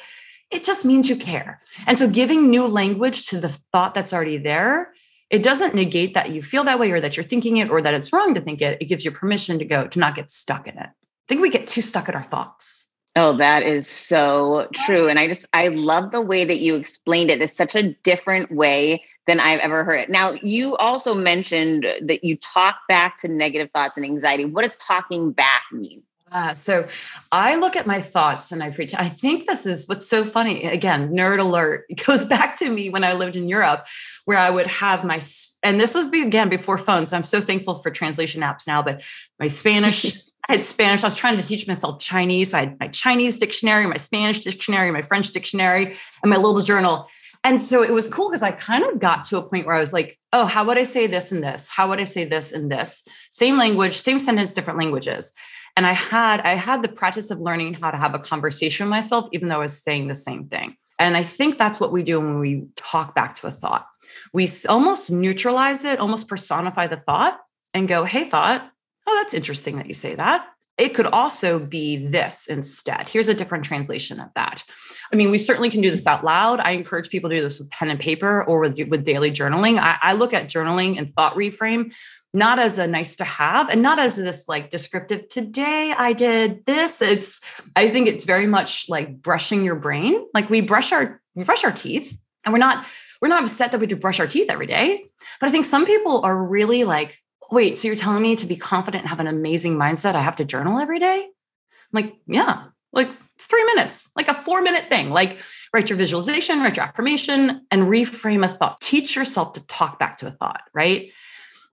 It 0.51 0.65
just 0.65 0.87
means 0.87 1.09
you 1.09 1.17
care. 1.17 1.61
And 1.87 1.99
so 1.99 2.09
giving 2.09 2.49
new 2.49 2.67
language 2.67 3.27
to 3.27 3.39
the 3.39 3.51
thought 3.51 3.95
that's 3.95 4.15
already 4.15 4.39
there, 4.39 4.95
it 5.29 5.43
doesn't 5.43 5.75
negate 5.75 6.15
that 6.15 6.31
you 6.31 6.43
feel 6.43 6.65
that 6.65 6.79
way 6.79 6.93
or 6.93 7.01
that 7.01 7.17
you're 7.17 7.25
thinking 7.25 7.59
it 7.59 7.69
or 7.69 7.83
that 7.83 7.95
it's 7.95 8.13
wrong 8.13 8.33
to 8.35 8.41
think 8.41 8.63
it. 8.63 8.81
It 8.81 8.87
gives 8.87 9.05
you 9.05 9.11
permission 9.11 9.59
to 9.59 9.65
go, 9.65 9.87
to 9.87 9.99
not 9.99 10.15
get 10.15 10.31
stuck 10.31 10.67
in 10.67 10.79
it. 10.79 10.87
I 10.87 11.29
think 11.29 11.43
we 11.43 11.51
get 11.51 11.67
too 11.67 11.83
stuck 11.83 12.09
in 12.09 12.15
our 12.15 12.25
thoughts. 12.25 12.87
Oh, 13.17 13.35
that 13.39 13.63
is 13.63 13.89
so 13.89 14.69
true. 14.75 15.09
And 15.09 15.19
I 15.19 15.27
just, 15.27 15.47
I 15.55 15.69
love 15.69 16.13
the 16.13 16.21
way 16.21 16.45
that 16.45 16.59
you 16.59 16.75
explained 16.75 17.31
it. 17.31 17.41
It's 17.41 17.57
such 17.57 17.75
a 17.75 17.95
different 18.05 18.53
way 18.53 19.03
than 19.27 19.41
I've 19.41 19.61
ever 19.61 19.85
heard 19.85 20.01
it. 20.01 20.11
Now, 20.11 20.33
you 20.43 20.77
also 20.77 21.15
mentioned 21.15 21.87
that 22.03 22.23
you 22.23 22.37
talk 22.37 22.77
back 22.89 23.17
to 23.19 23.29
negative 23.29 23.71
thoughts 23.73 23.97
and 23.97 24.05
anxiety. 24.05 24.45
What 24.45 24.65
does 24.65 24.77
talking 24.77 25.33
back 25.33 25.63
mean? 25.73 26.03
Uh, 26.31 26.53
so 26.53 26.87
I 27.33 27.55
look 27.55 27.77
at 27.77 27.87
my 27.87 28.03
thoughts 28.03 28.53
and 28.53 28.63
I 28.63 28.71
preach. 28.71 28.95
I 28.95 29.09
think 29.09 29.47
this 29.47 29.65
is 29.65 29.89
what's 29.89 30.09
so 30.09 30.29
funny. 30.31 30.65
Again, 30.65 31.15
nerd 31.15 31.39
alert. 31.39 31.87
It 31.89 32.05
goes 32.05 32.25
back 32.27 32.59
to 32.59 32.69
me 32.69 32.91
when 32.91 33.05
I 33.05 33.15
lived 33.15 33.37
in 33.37 33.49
Europe, 33.49 33.87
where 34.27 34.37
I 34.37 34.51
would 34.51 34.67
have 34.67 35.05
my, 35.05 35.21
and 35.63 35.81
this 35.81 35.95
was 35.95 36.09
again 36.09 36.49
before 36.49 36.79
phones. 36.79 37.13
I'm 37.13 37.23
so 37.23 37.41
thankful 37.41 37.77
for 37.77 37.91
translation 37.91 38.43
apps 38.43 38.67
now, 38.67 38.83
but 38.83 39.03
my 39.39 39.49
Spanish 39.49 40.21
I 40.49 40.53
had 40.53 40.65
Spanish. 40.65 41.03
I 41.03 41.07
was 41.07 41.15
trying 41.15 41.37
to 41.37 41.43
teach 41.43 41.67
myself 41.67 41.99
Chinese. 41.99 42.51
So 42.51 42.59
I 42.59 42.61
had 42.61 42.81
my 42.81 42.89
Chinese 42.89 43.39
dictionary, 43.39 43.87
my 43.87 43.97
Spanish 43.97 44.41
dictionary, 44.41 44.91
my 44.91 45.03
French 45.03 45.33
dictionary, 45.33 45.95
and 46.23 46.31
my 46.31 46.37
little 46.37 46.63
journal. 46.63 47.09
And 47.45 47.63
so 47.63 47.83
it 47.83 47.93
was 47.93 48.13
cool 48.13 48.29
because 48.29 48.43
I 48.43 48.51
kind 48.51 48.85
of 48.85 48.99
got 48.99 49.25
to 49.25 49.39
a 49.39 49.43
point 49.43 49.67
where 49.67 49.75
I 49.75 49.81
was 49.81 49.93
like, 49.93 50.19
oh, 50.33 50.47
how 50.47 50.65
would 50.65 50.79
I 50.79 50.83
say 50.83 51.07
this 51.07 51.31
and 51.31 51.43
this? 51.43 51.69
How 51.69 51.89
would 51.89 52.01
I 52.01 52.05
say 52.05 52.25
this 52.25 52.53
and 52.53 52.71
this? 52.71 53.07
Same 53.31 53.57
language, 53.57 53.97
same 53.97 54.19
sentence, 54.19 54.55
different 54.55 54.79
languages. 54.79 55.33
And 55.77 55.87
I 55.87 55.93
had 55.93 56.41
I 56.41 56.55
had 56.55 56.83
the 56.83 56.89
practice 56.89 57.31
of 57.31 57.39
learning 57.39 57.75
how 57.75 57.91
to 57.91 57.99
have 57.99 58.15
a 58.15 58.19
conversation 58.19 58.87
with 58.87 58.91
myself, 58.91 59.29
even 59.33 59.49
though 59.49 59.57
I 59.57 59.59
was 59.59 59.81
saying 59.81 60.09
the 60.09 60.15
same 60.15 60.47
thing. 60.47 60.77
And 60.99 61.17
I 61.17 61.23
think 61.23 61.59
that's 61.59 61.79
what 61.79 61.93
we 61.93 62.03
do 62.03 62.19
when 62.19 62.39
we 62.39 62.67
talk 62.75 63.15
back 63.15 63.35
to 63.37 63.47
a 63.47 63.51
thought. 63.51 63.87
We 64.33 64.49
almost 64.69 65.11
neutralize 65.11 65.85
it, 65.85 65.99
almost 65.99 66.29
personify 66.29 66.87
the 66.87 66.97
thought 66.97 67.39
and 67.75 67.87
go, 67.87 68.05
hey, 68.05 68.25
thought, 68.25 68.71
oh, 69.07 69.17
that's 69.17 69.35
interesting 69.35 69.77
that 69.77 69.87
you 69.87 69.95
say 69.95 70.15
that. 70.15 70.47
It 70.79 70.95
could 70.95 71.07
also 71.07 71.59
be 71.59 71.97
this 71.97 72.49
instead. 72.49 73.09
Here's 73.09 73.29
a 73.29 73.35
different 73.35 73.65
translation 73.65 74.21
of 74.21 74.29
that. 74.35 74.63
I 75.11 75.17
mean, 75.17 75.31
we 75.31 75.39
certainly 75.39 75.71
can 75.71 75.81
do 75.81 75.91
this 75.91 76.07
out 76.07 76.23
loud. 76.23 76.61
I 76.61 76.73
encourage 76.73 77.09
people 77.09 77.31
to 77.31 77.37
do 77.37 77.43
this 77.43 77.59
with 77.59 77.71
pen 77.71 77.89
and 77.89 77.99
paper 77.99 78.45
or 78.45 78.61
with, 78.61 78.79
with 78.89 79.05
daily 79.05 79.31
journaling. 79.31 79.79
I, 79.79 79.97
I 80.03 80.13
look 80.13 80.35
at 80.35 80.49
journaling 80.49 80.99
and 80.99 81.11
thought 81.13 81.35
reframe 81.35 81.93
not 82.37 82.59
as 82.59 82.79
a 82.79 82.87
nice 82.87 83.17
to 83.17 83.25
have 83.25 83.71
and 83.71 83.81
not 83.81 83.99
as 83.99 84.17
this 84.17 84.47
like 84.47 84.69
descriptive 84.69 85.27
today 85.29 85.93
i 85.97 86.13
did 86.13 86.65
this 86.67 87.01
it's 87.01 87.41
i 87.75 87.89
think 87.89 88.09
it's 88.09 88.27
very 88.27 88.47
much 88.47 88.87
like 88.91 89.23
brushing 89.23 89.65
your 89.65 89.75
brain 89.75 90.23
like 90.35 90.51
we 90.51 90.61
brush 90.61 90.93
our 90.93 91.21
we 91.35 91.45
brush 91.45 91.65
our 91.65 91.73
teeth 91.73 92.15
and 92.45 92.53
we're 92.53 92.59
not 92.59 92.85
we're 93.23 93.29
not 93.29 93.43
upset 93.43 93.73
that 93.73 93.81
we 93.81 93.87
do 93.87 93.97
brush 93.97 94.21
our 94.21 94.27
teeth 94.27 94.51
every 94.51 94.67
day 94.67 95.03
but 95.41 95.49
i 95.49 95.51
think 95.51 95.65
some 95.65 95.87
people 95.87 96.21
are 96.25 96.37
really 96.37 96.85
like 96.85 97.19
wait, 97.51 97.77
so 97.77 97.89
you're 97.89 97.97
telling 97.97 98.23
me 98.23 98.37
to 98.37 98.47
be 98.47 98.57
confident 98.57 99.03
and 99.03 99.11
have 99.11 99.21
an 99.21 99.27
amazing 99.27 99.77
mindset, 99.77 100.15
I 100.15 100.23
have 100.23 100.37
to 100.37 100.45
journal 100.45 100.79
every 100.79 100.99
day? 100.99 101.23
I'm 101.23 102.03
like, 102.05 102.15
yeah, 102.27 102.65
like 102.93 103.11
three 103.39 103.65
minutes, 103.65 104.09
like 104.17 104.29
a 104.29 104.35
four 104.35 104.63
minute 104.63 104.89
thing. 104.89 105.11
Like 105.11 105.39
write 105.73 105.91
your 105.91 105.99
visualization, 105.99 106.61
write 106.61 106.77
your 106.77 106.87
affirmation, 106.87 107.67
and 107.71 107.83
reframe 107.83 108.45
a 108.45 108.49
thought. 108.49 108.81
Teach 108.81 109.15
yourself 109.15 109.53
to 109.55 109.67
talk 109.67 109.99
back 109.99 110.17
to 110.19 110.27
a 110.27 110.31
thought, 110.31 110.63
right? 110.75 111.13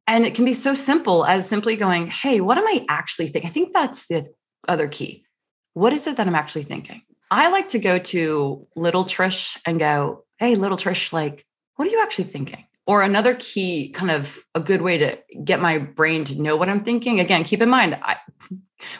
And 0.05 0.25
it 0.25 0.35
can 0.35 0.45
be 0.45 0.53
so 0.53 0.73
simple 0.73 1.25
as 1.25 1.47
simply 1.47 1.77
going, 1.77 2.07
hey, 2.07 2.41
what 2.41 2.57
am 2.57 2.67
I 2.67 2.85
actually 2.89 3.27
thinking? 3.27 3.49
I 3.49 3.53
think 3.53 3.73
that's 3.73 4.07
the 4.07 4.27
other 4.67 4.87
key. 4.87 5.25
What 5.73 5.93
is 5.93 6.07
it 6.07 6.17
that 6.17 6.27
I'm 6.27 6.35
actually 6.35 6.63
thinking? 6.63 7.01
I 7.31 7.49
like 7.49 7.69
to 7.69 7.79
go 7.79 7.97
to 7.97 8.67
little 8.75 9.05
Trish 9.05 9.57
and 9.65 9.79
go, 9.79 10.25
hey, 10.37 10.55
little 10.55 10.77
Trish, 10.77 11.13
like, 11.13 11.45
what 11.77 11.87
are 11.87 11.91
you 11.91 12.01
actually 12.01 12.25
thinking? 12.25 12.65
Or 12.85 13.01
another 13.01 13.35
key, 13.35 13.89
kind 13.89 14.11
of 14.11 14.39
a 14.55 14.59
good 14.59 14.81
way 14.81 14.97
to 14.97 15.17
get 15.43 15.61
my 15.61 15.77
brain 15.77 16.25
to 16.25 16.41
know 16.41 16.57
what 16.57 16.67
I'm 16.67 16.83
thinking. 16.83 17.21
Again, 17.21 17.45
keep 17.45 17.61
in 17.61 17.69
mind, 17.69 17.97
I 18.01 18.17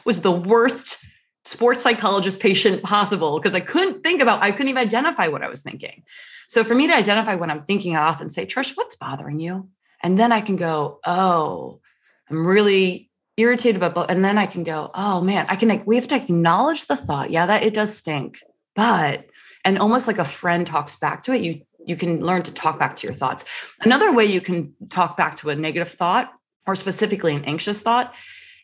was 0.06 0.22
the 0.22 0.32
worst 0.32 1.04
sports 1.44 1.82
psychologist 1.82 2.40
patient 2.40 2.82
possible 2.84 3.38
because 3.38 3.54
I 3.54 3.60
couldn't 3.60 4.02
think 4.02 4.22
about, 4.22 4.42
I 4.42 4.52
couldn't 4.52 4.70
even 4.70 4.82
identify 4.82 5.28
what 5.28 5.44
I 5.44 5.50
was 5.50 5.62
thinking. 5.62 6.04
So 6.48 6.64
for 6.64 6.76
me 6.76 6.88
to 6.88 6.96
identify 6.96 7.36
what 7.36 7.50
I'm 7.50 7.66
thinking, 7.66 7.96
I 7.96 8.04
often 8.04 8.30
say, 8.30 8.46
Trish, 8.46 8.72
what's 8.76 8.96
bothering 8.96 9.42
you? 9.42 9.68
And 10.02 10.18
then 10.18 10.32
I 10.32 10.40
can 10.40 10.56
go, 10.56 11.00
oh, 11.06 11.82
I'm 12.30 12.48
really 12.48 13.10
irritated 13.36 13.82
about, 13.82 14.10
and 14.10 14.24
then 14.24 14.38
I 14.38 14.46
can 14.46 14.64
go, 14.64 14.92
oh 14.94 15.20
man, 15.20 15.46
I 15.50 15.58
can, 15.58 15.68
like, 15.68 15.86
we 15.86 15.96
have 15.96 16.08
to 16.10 16.16
acknowledge 16.16 16.86
the 16.86 16.96
thought. 16.96 17.32
Yeah, 17.32 17.48
that 17.48 17.64
it 17.64 17.74
does 17.74 17.98
stink, 17.98 18.40
but, 18.76 19.26
and 19.66 19.80
almost 19.80 20.08
like 20.08 20.20
a 20.20 20.26
friend 20.26 20.68
talks 20.68 20.96
back 20.96 21.24
to 21.24 21.34
it, 21.34 21.42
you 21.42 21.62
you 21.86 21.96
can 21.96 22.22
learn 22.26 22.44
to 22.44 22.54
talk 22.54 22.80
back 22.80 22.96
to 22.98 23.08
your 23.08 23.14
thoughts. 23.14 23.46
Another 23.82 24.12
way 24.12 24.26
you 24.26 24.42
can 24.42 24.74
talk 24.90 25.18
back 25.18 25.36
to 25.38 25.50
a 25.50 25.56
negative 25.56 25.90
thought, 25.90 26.32
or 26.66 26.76
specifically 26.76 27.36
an 27.36 27.46
anxious 27.46 27.82
thought, 27.82 28.14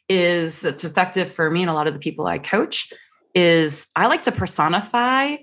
is 0.08 0.62
that's 0.62 0.84
effective 0.84 1.32
for 1.32 1.50
me 1.50 1.62
and 1.62 1.70
a 1.70 1.74
lot 1.74 1.88
of 1.88 1.94
the 1.94 2.00
people 2.00 2.26
I 2.26 2.40
coach. 2.40 2.92
Is 3.36 3.88
I 3.96 4.08
like 4.08 4.24
to 4.24 4.32
personify 4.32 5.38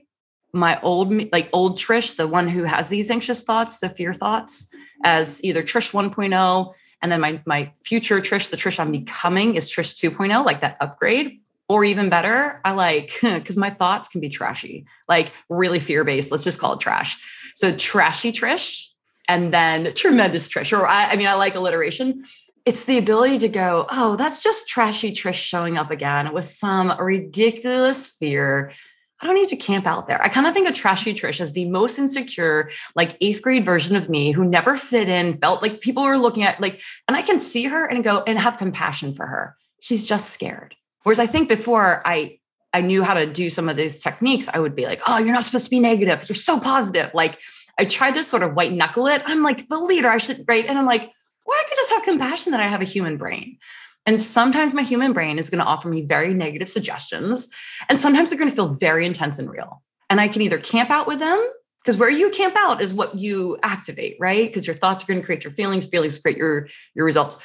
my 0.53 0.81
old 0.81 1.33
like 1.33 1.49
old 1.53 1.79
Trish, 1.79 2.17
the 2.17 2.27
one 2.27 2.49
who 2.49 2.65
has 2.65 2.89
these 2.89 3.11
anxious 3.11 3.45
thoughts, 3.45 3.79
the 3.79 3.89
fear 3.89 4.12
thoughts, 4.12 4.75
as 5.05 5.43
either 5.45 5.62
Trish 5.62 5.93
1.0, 5.93 6.73
and 7.03 7.12
then 7.12 7.21
my 7.21 7.41
my 7.47 7.73
future 7.85 8.21
Trish, 8.21 8.51
the 8.51 8.57
Trish 8.57 8.81
I'm 8.81 8.91
becoming, 8.91 9.55
is 9.55 9.71
Trish 9.71 9.95
2.0, 9.95 10.45
like 10.45 10.62
that 10.62 10.77
upgrade 10.81 11.41
or 11.68 11.85
even 11.85 12.09
better, 12.09 12.61
I 12.64 12.72
like 12.72 13.18
because 13.22 13.57
my 13.57 13.70
thoughts 13.70 14.09
can 14.09 14.20
be 14.20 14.29
trashy, 14.29 14.87
like 15.09 15.33
really 15.48 15.81
fear 15.81 16.05
based. 16.05 16.31
Let's 16.31 16.44
just 16.44 16.61
call 16.61 16.74
it 16.74 16.81
trash. 16.81 17.18
So 17.55 17.74
trashy 17.74 18.33
Trish 18.33 18.88
and 19.29 19.52
then 19.52 19.94
tremendous 19.94 20.48
Trish. 20.48 20.76
Or 20.76 20.87
I, 20.87 21.12
I 21.12 21.16
mean, 21.16 21.26
I 21.26 21.35
like 21.35 21.55
alliteration. 21.55 22.24
It's 22.64 22.85
the 22.85 22.98
ability 22.98 23.38
to 23.38 23.48
go, 23.48 23.87
oh, 23.90 24.16
that's 24.16 24.42
just 24.42 24.68
trashy 24.68 25.12
Trish 25.12 25.35
showing 25.35 25.76
up 25.76 25.90
again 25.90 26.33
with 26.33 26.44
some 26.44 26.92
ridiculous 26.98 28.09
fear. 28.09 28.72
I 29.20 29.26
don't 29.26 29.37
need 29.37 29.48
to 29.48 29.57
camp 29.57 29.87
out 29.87 30.09
there. 30.09 30.22
I 30.22 30.29
kind 30.29 30.46
of 30.46 30.52
think 30.52 30.68
of 30.68 30.74
trashy 30.74 31.14
Trish 31.14 31.40
as 31.40 31.52
the 31.52 31.64
most 31.64 31.98
insecure, 31.98 32.70
like 32.94 33.16
eighth 33.20 33.40
grade 33.40 33.64
version 33.64 33.96
of 33.96 34.11
me 34.11 34.33
who 34.33 34.44
never 34.44 34.76
fit 34.76 35.09
in, 35.09 35.38
felt 35.38 35.62
like 35.62 35.81
people 35.81 36.02
were 36.02 36.18
looking 36.18 36.42
at, 36.42 36.61
like, 36.61 36.83
and 37.09 37.16
I 37.16 37.22
can 37.22 37.40
see 37.40 37.64
her 37.64 37.87
and 37.87 38.05
go 38.05 38.22
and 38.26 38.38
have 38.38 38.59
compassion 38.59 39.14
for 39.14 39.26
her. 39.26 39.57
She's 39.81 40.05
just 40.05 40.31
scared. 40.31 40.74
Whereas 41.07 41.21
I 41.21 41.29
think 41.29 41.49
before 41.49 42.03
I 42.05 42.40
I 42.73 42.81
knew 42.81 43.05
how 43.05 43.14
to 43.14 43.27
do 43.27 43.49
some 43.49 43.69
of 43.69 43.77
these 43.77 44.01
techniques, 44.01 44.49
I 44.53 44.59
would 44.59 44.75
be 44.75 44.87
like, 44.87 45.01
oh, 45.07 45.19
you're 45.19 45.33
not 45.33 45.45
supposed 45.45 45.66
to 45.66 45.71
be 45.71 45.79
negative. 45.79 46.29
You're 46.29 46.35
so 46.35 46.59
positive. 46.59 47.12
Like 47.14 47.38
I 47.79 47.85
tried 47.85 48.14
to 48.14 48.25
sort 48.25 48.42
of 48.42 48.55
white 48.55 48.73
knuckle 48.73 49.07
it. 49.07 49.23
I'm 49.25 49.45
like 49.45 49.69
the 49.69 49.79
leader. 49.79 50.09
I 50.09 50.16
should, 50.16 50.45
right? 50.49 50.66
And 50.66 50.77
I'm 50.77 50.85
like, 50.85 51.03
well, 51.47 51.57
I 51.57 51.64
could 51.69 51.77
just 51.77 51.90
have 51.90 52.03
compassion 52.03 52.51
that 52.51 52.61
I 52.61 52.66
have 52.66 52.81
a 52.81 52.85
human 52.85 53.19
brain. 53.19 53.57
And 54.05 54.21
sometimes 54.21 54.75
my 54.75 54.83
human 54.83 55.12
brain 55.12 55.38
is 55.38 55.49
going 55.49 55.61
to 55.61 55.64
offer 55.64 55.88
me 55.88 56.03
very 56.03 56.35
negative 56.35 56.69
suggestions. 56.69 57.51
And 57.88 58.01
sometimes 58.01 58.31
they're 58.31 58.38
going 58.38 58.51
to 58.51 58.57
feel 58.57 58.75
very 58.75 59.07
intense 59.07 59.38
and 59.38 59.49
real. 59.49 59.85
And 60.11 60.21
I 60.21 60.27
can 60.27 60.42
either 60.42 60.59
camp 60.59 60.90
out 60.90 61.07
with 61.07 61.21
them 61.21 61.38
because 61.85 61.97
where 61.97 62.11
you 62.11 62.31
camp 62.31 62.57
out 62.57 62.83
is 62.83 62.92
what 62.92 63.14
you 63.14 63.59
activate, 63.62 64.16
right? 64.19 64.49
Because 64.49 64.66
your 64.66 64.75
thoughts 64.75 65.05
are 65.05 65.07
going 65.07 65.21
to 65.21 65.25
create 65.25 65.45
your 65.45 65.53
feelings, 65.53 65.87
feelings 65.87 66.19
create 66.19 66.37
your, 66.37 66.66
your 66.97 67.05
results 67.05 67.37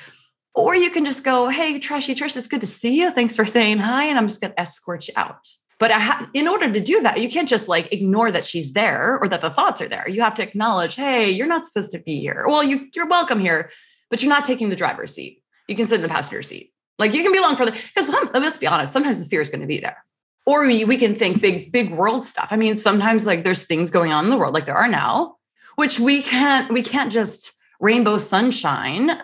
Or 0.53 0.75
you 0.75 0.91
can 0.91 1.05
just 1.05 1.23
go, 1.23 1.47
hey, 1.47 1.79
Trashy 1.79 2.13
Trish, 2.13 2.35
it's 2.35 2.47
good 2.47 2.61
to 2.61 2.67
see 2.67 2.99
you. 2.99 3.11
Thanks 3.11 3.35
for 3.35 3.45
saying 3.45 3.77
hi. 3.77 4.05
And 4.05 4.17
I'm 4.17 4.27
just 4.27 4.41
going 4.41 4.51
to 4.51 4.59
escort 4.59 5.07
you 5.07 5.13
out. 5.15 5.47
But 5.79 5.91
ha- 5.91 6.29
in 6.33 6.47
order 6.47 6.71
to 6.71 6.79
do 6.79 7.01
that, 7.01 7.19
you 7.19 7.29
can't 7.29 7.47
just 7.49 7.67
like 7.67 7.91
ignore 7.91 8.31
that 8.31 8.45
she's 8.45 8.73
there 8.73 9.17
or 9.19 9.27
that 9.29 9.41
the 9.41 9.49
thoughts 9.49 9.81
are 9.81 9.87
there. 9.87 10.07
You 10.07 10.21
have 10.21 10.35
to 10.35 10.43
acknowledge, 10.43 10.95
hey, 10.95 11.31
you're 11.31 11.47
not 11.47 11.65
supposed 11.65 11.91
to 11.93 11.99
be 11.99 12.19
here. 12.19 12.45
Well, 12.47 12.63
you, 12.63 12.87
you're 12.93 13.07
welcome 13.07 13.39
here, 13.39 13.71
but 14.09 14.21
you're 14.21 14.29
not 14.29 14.45
taking 14.45 14.69
the 14.69 14.75
driver's 14.75 15.15
seat. 15.15 15.41
You 15.67 15.75
can 15.75 15.87
sit 15.87 15.95
in 15.95 16.01
the 16.01 16.09
passenger 16.09 16.43
seat. 16.43 16.73
Like 16.99 17.13
you 17.13 17.23
can 17.23 17.31
be 17.31 17.39
along 17.39 17.55
for 17.55 17.65
the, 17.65 17.71
because 17.71 18.09
let's 18.33 18.59
be 18.59 18.67
honest, 18.67 18.93
sometimes 18.93 19.17
the 19.17 19.25
fear 19.25 19.41
is 19.41 19.49
going 19.49 19.61
to 19.61 19.67
be 19.67 19.79
there. 19.79 20.03
Or 20.45 20.65
we, 20.65 20.85
we 20.85 20.97
can 20.97 21.15
think 21.15 21.41
big, 21.41 21.71
big 21.71 21.91
world 21.91 22.25
stuff. 22.25 22.49
I 22.51 22.57
mean, 22.57 22.75
sometimes 22.75 23.25
like 23.25 23.43
there's 23.43 23.65
things 23.65 23.89
going 23.89 24.11
on 24.11 24.25
in 24.25 24.29
the 24.29 24.37
world 24.37 24.53
like 24.53 24.65
there 24.65 24.77
are 24.77 24.87
now, 24.87 25.37
which 25.77 25.99
we 25.99 26.21
can't, 26.21 26.71
we 26.71 26.83
can't 26.83 27.11
just 27.11 27.53
rainbow 27.79 28.17
sunshine 28.17 29.19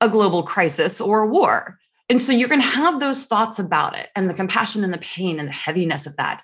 a 0.00 0.08
global 0.08 0.42
crisis 0.42 1.00
or 1.00 1.22
a 1.22 1.26
war. 1.26 1.78
And 2.08 2.20
so 2.20 2.32
going 2.48 2.60
to 2.60 2.66
have 2.66 3.00
those 3.00 3.24
thoughts 3.24 3.58
about 3.58 3.96
it 3.96 4.10
and 4.14 4.28
the 4.28 4.34
compassion 4.34 4.84
and 4.84 4.92
the 4.92 4.98
pain 4.98 5.38
and 5.38 5.48
the 5.48 5.52
heaviness 5.52 6.06
of 6.06 6.16
that. 6.16 6.42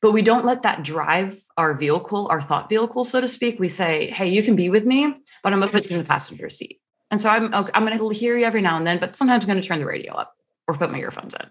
But 0.00 0.12
we 0.12 0.22
don't 0.22 0.44
let 0.44 0.62
that 0.62 0.82
drive 0.82 1.40
our 1.56 1.74
vehicle, 1.74 2.26
our 2.28 2.40
thought 2.40 2.68
vehicle, 2.68 3.04
so 3.04 3.20
to 3.20 3.28
speak. 3.28 3.60
We 3.60 3.68
say, 3.68 4.10
hey, 4.10 4.28
you 4.28 4.42
can 4.42 4.56
be 4.56 4.68
with 4.68 4.84
me, 4.84 5.14
but 5.42 5.52
I'm 5.52 5.60
going 5.60 5.68
to 5.68 5.72
put 5.72 5.88
you 5.88 5.96
in 5.96 6.02
the 6.02 6.08
passenger 6.08 6.48
seat. 6.48 6.80
And 7.10 7.20
so 7.20 7.28
I'm, 7.28 7.52
I'm 7.54 7.86
going 7.86 7.96
to 7.96 8.08
hear 8.08 8.36
you 8.36 8.44
every 8.44 8.62
now 8.62 8.78
and 8.78 8.86
then, 8.86 8.98
but 8.98 9.14
sometimes 9.14 9.44
I'm 9.44 9.48
going 9.48 9.60
to 9.60 9.68
turn 9.68 9.78
the 9.78 9.86
radio 9.86 10.14
up 10.14 10.34
or 10.66 10.74
put 10.74 10.90
my 10.90 10.98
earphones 10.98 11.34
in. 11.34 11.50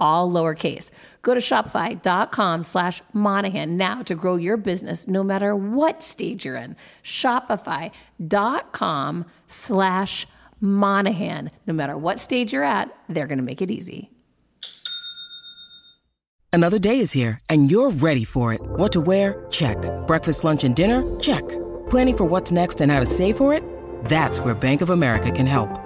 all 0.00 0.30
lowercase. 0.30 0.90
Go 1.22 1.34
to 1.34 1.40
shopify.com 1.40 2.62
slash 2.64 3.02
Monahan 3.12 3.76
now 3.76 4.02
to 4.02 4.14
grow 4.14 4.36
your 4.36 4.56
business 4.56 5.08
no 5.08 5.22
matter 5.22 5.54
what 5.54 6.02
stage 6.02 6.44
you're 6.44 6.56
in. 6.56 6.76
Shopify.com 7.02 7.94
slash 9.46 10.26
Monahan. 10.60 11.50
No 11.66 11.74
matter 11.74 11.96
what 11.96 12.20
stage 12.20 12.52
you're 12.52 12.64
at, 12.64 12.94
they're 13.08 13.26
going 13.26 13.38
to 13.38 13.44
make 13.44 13.62
it 13.62 13.70
easy. 13.70 14.10
Another 16.52 16.78
day 16.78 17.00
is 17.00 17.12
here 17.12 17.38
and 17.50 17.70
you're 17.70 17.90
ready 17.90 18.24
for 18.24 18.54
it. 18.54 18.62
What 18.62 18.92
to 18.92 19.00
wear? 19.02 19.44
Check. 19.50 19.76
Breakfast, 20.06 20.42
lunch, 20.42 20.64
and 20.64 20.74
dinner? 20.74 21.02
Check. 21.20 21.46
Planning 21.90 22.16
for 22.16 22.24
what's 22.24 22.50
next 22.50 22.80
and 22.80 22.90
how 22.90 22.98
to 23.00 23.06
save 23.06 23.36
for 23.36 23.52
it? 23.52 23.62
That's 24.06 24.40
where 24.40 24.54
Bank 24.54 24.80
of 24.80 24.88
America 24.88 25.30
can 25.30 25.46
help. 25.46 25.85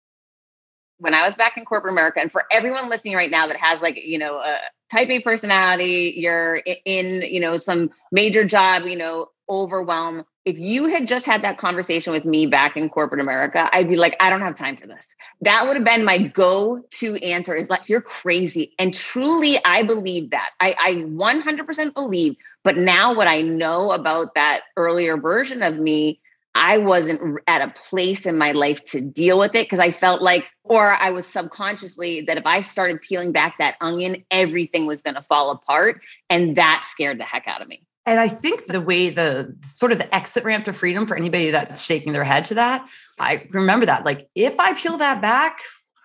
When 1.01 1.15
I 1.15 1.25
was 1.25 1.33
back 1.33 1.57
in 1.57 1.65
corporate 1.65 1.93
America, 1.93 2.19
and 2.21 2.31
for 2.31 2.45
everyone 2.51 2.87
listening 2.87 3.15
right 3.15 3.31
now 3.31 3.47
that 3.47 3.57
has 3.57 3.81
like, 3.81 3.97
you 3.97 4.19
know, 4.19 4.37
a 4.37 4.59
type 4.91 5.09
A 5.09 5.19
personality, 5.19 6.13
you're 6.15 6.57
in, 6.85 7.23
you 7.23 7.39
know, 7.39 7.57
some 7.57 7.89
major 8.11 8.45
job, 8.45 8.83
you 8.83 8.95
know, 8.95 9.29
overwhelm. 9.49 10.25
If 10.45 10.57
you 10.59 10.87
had 10.87 11.07
just 11.07 11.25
had 11.25 11.43
that 11.43 11.57
conversation 11.57 12.13
with 12.13 12.23
me 12.23 12.45
back 12.45 12.77
in 12.77 12.87
corporate 12.89 13.19
America, 13.19 13.69
I'd 13.73 13.89
be 13.89 13.95
like, 13.95 14.15
I 14.19 14.29
don't 14.29 14.41
have 14.41 14.55
time 14.55 14.77
for 14.77 14.85
this. 14.87 15.13
That 15.41 15.65
would 15.65 15.75
have 15.75 15.85
been 15.85 16.05
my 16.05 16.19
go 16.19 16.83
to 16.99 17.15
answer 17.17 17.55
is 17.55 17.69
like, 17.69 17.89
you're 17.89 18.01
crazy. 18.01 18.73
And 18.79 18.93
truly, 18.93 19.57
I 19.65 19.83
believe 19.83 20.29
that. 20.31 20.51
I, 20.59 20.75
I 20.79 20.93
100% 20.95 21.93
believe. 21.93 22.35
But 22.63 22.77
now, 22.77 23.15
what 23.15 23.27
I 23.27 23.41
know 23.41 23.91
about 23.91 24.35
that 24.35 24.61
earlier 24.77 25.17
version 25.17 25.63
of 25.63 25.77
me, 25.77 26.20
I 26.53 26.77
wasn't 26.77 27.39
at 27.47 27.61
a 27.61 27.69
place 27.69 28.25
in 28.25 28.37
my 28.37 28.51
life 28.51 28.83
to 28.85 28.99
deal 29.01 29.39
with 29.39 29.55
it 29.55 29.65
because 29.65 29.79
I 29.79 29.91
felt 29.91 30.21
like, 30.21 30.51
or 30.63 30.93
I 30.93 31.11
was 31.11 31.25
subconsciously 31.25 32.21
that 32.21 32.37
if 32.37 32.45
I 32.45 32.61
started 32.61 33.01
peeling 33.01 33.31
back 33.31 33.57
that 33.59 33.75
onion, 33.79 34.23
everything 34.31 34.85
was 34.85 35.01
going 35.01 35.15
to 35.15 35.21
fall 35.21 35.51
apart. 35.51 36.01
And 36.29 36.55
that 36.57 36.83
scared 36.85 37.19
the 37.19 37.23
heck 37.23 37.47
out 37.47 37.61
of 37.61 37.67
me. 37.67 37.83
And 38.05 38.19
I 38.19 38.27
think 38.27 38.67
the 38.67 38.81
way 38.81 39.11
the 39.11 39.55
sort 39.69 39.91
of 39.91 39.99
the 39.99 40.13
exit 40.13 40.43
ramp 40.43 40.65
to 40.65 40.73
freedom 40.73 41.05
for 41.05 41.15
anybody 41.15 41.51
that's 41.51 41.83
shaking 41.83 42.13
their 42.13 42.23
head 42.23 42.45
to 42.45 42.55
that, 42.55 42.85
I 43.19 43.47
remember 43.51 43.85
that. 43.85 44.05
Like, 44.05 44.27
if 44.35 44.59
I 44.59 44.73
peel 44.73 44.97
that 44.97 45.21
back, 45.21 45.59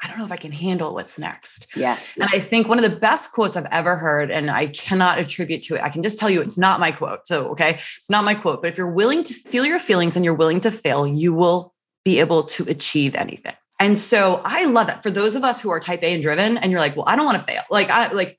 I 0.06 0.08
don't 0.08 0.18
know 0.18 0.24
if 0.24 0.30
I 0.30 0.36
can 0.36 0.52
handle 0.52 0.94
what's 0.94 1.18
next. 1.18 1.66
Yes. 1.74 2.16
And 2.16 2.28
I 2.32 2.38
think 2.38 2.68
one 2.68 2.78
of 2.78 2.88
the 2.88 2.96
best 2.96 3.32
quotes 3.32 3.56
I've 3.56 3.66
ever 3.72 3.96
heard, 3.96 4.30
and 4.30 4.52
I 4.52 4.68
cannot 4.68 5.18
attribute 5.18 5.62
to 5.64 5.74
it, 5.74 5.82
I 5.82 5.88
can 5.88 6.04
just 6.04 6.16
tell 6.16 6.30
you 6.30 6.40
it's 6.40 6.56
not 6.56 6.78
my 6.78 6.92
quote. 6.92 7.26
So, 7.26 7.48
okay, 7.48 7.80
it's 7.98 8.08
not 8.08 8.24
my 8.24 8.36
quote, 8.36 8.62
but 8.62 8.70
if 8.70 8.78
you're 8.78 8.88
willing 8.88 9.24
to 9.24 9.34
feel 9.34 9.66
your 9.66 9.80
feelings 9.80 10.14
and 10.14 10.24
you're 10.24 10.34
willing 10.34 10.60
to 10.60 10.70
fail, 10.70 11.08
you 11.08 11.34
will 11.34 11.74
be 12.04 12.20
able 12.20 12.44
to 12.44 12.62
achieve 12.68 13.16
anything. 13.16 13.54
And 13.80 13.98
so 13.98 14.40
I 14.44 14.66
love 14.66 14.88
it 14.88 15.02
for 15.02 15.10
those 15.10 15.34
of 15.34 15.42
us 15.42 15.60
who 15.60 15.70
are 15.70 15.80
type 15.80 16.04
A 16.04 16.14
and 16.14 16.22
driven, 16.22 16.56
and 16.56 16.70
you're 16.70 16.80
like, 16.80 16.94
well, 16.94 17.06
I 17.08 17.16
don't 17.16 17.26
want 17.26 17.38
to 17.38 17.44
fail. 17.44 17.62
Like, 17.68 17.90
I 17.90 18.12
like, 18.12 18.38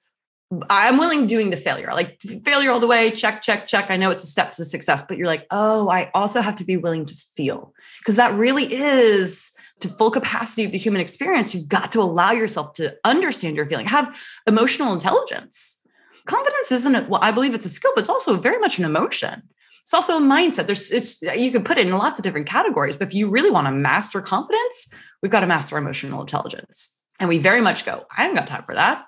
I'm 0.69 0.97
willing 0.97 1.27
doing 1.27 1.49
the 1.49 1.58
failure, 1.58 1.89
like 1.91 2.21
failure 2.21 2.71
all 2.71 2.80
the 2.80 2.88
way, 2.88 3.12
check, 3.12 3.41
check, 3.41 3.67
check. 3.67 3.91
I 3.91 3.97
know 3.97 4.12
it's 4.12 4.23
a 4.23 4.27
step 4.27 4.53
to 4.53 4.63
success, 4.63 5.01
but 5.01 5.17
you're 5.17 5.27
like, 5.27 5.45
oh, 5.51 5.89
I 5.89 6.10
also 6.13 6.39
have 6.39 6.56
to 6.56 6.63
be 6.63 6.77
willing 6.77 7.06
to 7.06 7.15
feel 7.15 7.73
because 7.99 8.15
that 8.15 8.34
really 8.34 8.73
is 8.73 9.51
to 9.80 9.90
full 9.90 10.12
capacity 10.12 10.66
of 10.66 10.72
the 10.72 10.78
human 10.78 11.02
experience, 11.02 11.54
you've 11.54 11.68
got 11.68 11.92
to 11.92 12.02
allow 12.02 12.32
yourself 12.32 12.74
to 12.74 12.96
understand 13.04 13.56
your 13.56 13.66
feeling, 13.66 13.86
have 13.86 14.20
emotional 14.48 14.94
intelligence. 14.94 15.80
Confidence 16.26 16.72
isn't, 16.72 16.96
a, 16.96 17.08
well, 17.08 17.22
I 17.22 17.32
believe 17.32 17.54
it's 17.54 17.66
a 17.66 17.70
skill, 17.70 17.92
but 17.96 18.02
it's 18.02 18.10
also 18.10 18.38
very 18.38 18.60
much 18.60 18.80
an 18.80 18.86
emotion. 18.86 19.44
It's 19.82 19.94
also 19.94 20.18
a 20.18 20.22
mindset. 20.22 20.66
There's, 20.66 20.92
it's, 20.92 21.22
you 21.22 21.52
can 21.52 21.63
put 21.63 21.78
it 21.78 21.88
in 21.88 21.94
lots 21.94 22.20
of 22.20 22.24
different 22.24 22.48
categories, 22.48 22.98
but 22.98 23.08
if 23.08 23.13
you 23.13 23.30
really 23.30 23.52
want 23.52 23.68
to 23.68 23.72
master 23.72 24.20
confidence, 24.22 24.94
we've 25.22 25.32
got 25.32 25.42
to 25.42 25.48
master 25.48 25.78
emotional 25.78 26.20
intelligence. 26.20 26.94
And 27.20 27.30
we 27.30 27.38
very 27.38 27.62
much 27.62 27.86
go, 27.86 28.06
I 28.16 28.24
haven't 28.24 28.36
got 28.36 28.48
time 28.48 28.63
for 28.63 28.76
that. 28.76 29.06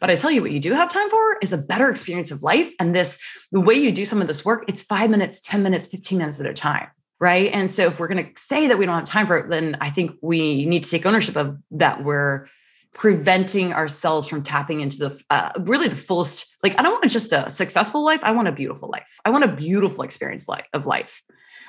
But 0.00 0.10
I 0.10 0.16
tell 0.16 0.30
you 0.30 0.40
what 0.40 0.52
you 0.52 0.60
do 0.60 0.72
have 0.72 0.90
time 0.90 1.10
for 1.10 1.38
is 1.42 1.52
a 1.52 1.58
better 1.58 1.90
experience 1.90 2.30
of 2.30 2.42
life. 2.42 2.72
And 2.78 2.94
this, 2.94 3.20
the 3.50 3.60
way 3.60 3.74
you 3.74 3.92
do 3.92 4.04
some 4.04 4.22
of 4.22 4.28
this 4.28 4.44
work, 4.44 4.64
it's 4.68 4.82
five 4.82 5.10
minutes, 5.10 5.40
10 5.40 5.62
minutes, 5.62 5.88
15 5.88 6.18
minutes 6.18 6.40
at 6.40 6.46
a 6.46 6.54
time 6.54 6.88
right? 7.20 7.50
And 7.52 7.70
so 7.70 7.86
if 7.86 7.98
we're 7.98 8.08
going 8.08 8.24
to 8.24 8.40
say 8.40 8.68
that 8.68 8.78
we 8.78 8.86
don't 8.86 8.94
have 8.94 9.04
time 9.04 9.26
for 9.26 9.38
it, 9.38 9.50
then 9.50 9.76
I 9.80 9.90
think 9.90 10.12
we 10.22 10.66
need 10.66 10.84
to 10.84 10.90
take 10.90 11.04
ownership 11.04 11.36
of 11.36 11.58
that. 11.72 12.04
We're 12.04 12.46
preventing 12.94 13.72
ourselves 13.72 14.26
from 14.28 14.42
tapping 14.42 14.80
into 14.80 14.98
the 14.98 15.22
uh, 15.30 15.50
really 15.60 15.88
the 15.88 15.96
fullest. 15.96 16.54
Like 16.62 16.78
I 16.78 16.82
don't 16.82 16.92
want 16.92 17.10
just 17.10 17.32
a 17.32 17.50
successful 17.50 18.04
life. 18.04 18.20
I 18.22 18.32
want 18.32 18.48
a 18.48 18.52
beautiful 18.52 18.88
life. 18.88 19.20
I 19.24 19.30
want 19.30 19.44
a 19.44 19.48
beautiful 19.48 20.04
experience 20.04 20.48
life, 20.48 20.66
of 20.72 20.86
life, 20.86 21.22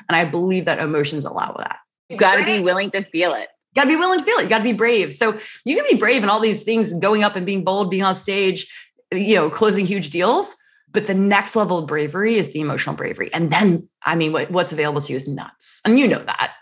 and 0.08 0.16
I 0.16 0.26
believe 0.26 0.66
that 0.66 0.80
emotions 0.80 1.26
allow 1.26 1.54
that. 1.58 1.78
You 2.10 2.18
got 2.18 2.38
to 2.38 2.46
be 2.46 2.60
willing 2.60 2.90
to 2.92 3.04
feel 3.04 3.34
it. 3.34 3.50
Got 3.76 3.84
to 3.84 3.90
be 3.90 3.96
willing 3.96 4.20
to 4.20 4.26
feel 4.26 4.40
it. 4.40 4.44
You 4.44 4.50
got 4.50 4.60
to 4.60 4.64
be 4.64 4.74
brave. 4.74 5.14
So 5.14 5.38
you 5.64 5.76
can 5.76 5.86
be 5.88 5.96
brave 5.96 6.24
in 6.24 6.30
all 6.30 6.40
these 6.40 6.64
things, 6.64 6.92
going 6.94 7.24
up 7.24 7.36
and 7.36 7.46
being 7.46 7.64
bold, 7.64 7.92
being 7.92 8.04
on 8.04 8.16
stage, 8.16 8.68
you 9.12 9.36
know, 9.36 9.50
closing 9.50 9.86
huge 9.86 10.10
deals. 10.10 10.56
But 10.92 11.08
the 11.08 11.14
next 11.14 11.56
level 11.56 11.78
of 11.78 11.88
bravery 11.88 12.38
is 12.38 12.52
the 12.52 12.62
emotional 12.62 12.96
bravery. 12.96 13.32
And 13.34 13.52
then, 13.52 13.88
I 14.04 14.16
mean, 14.16 14.32
what, 14.32 14.50
what's 14.50 14.72
available 14.72 15.02
to 15.02 15.14
you 15.14 15.18
is 15.18 15.28
nuts. 15.28 15.82
And 15.86 16.00
you 16.00 16.08
know 16.08 16.24
that. 16.24 16.54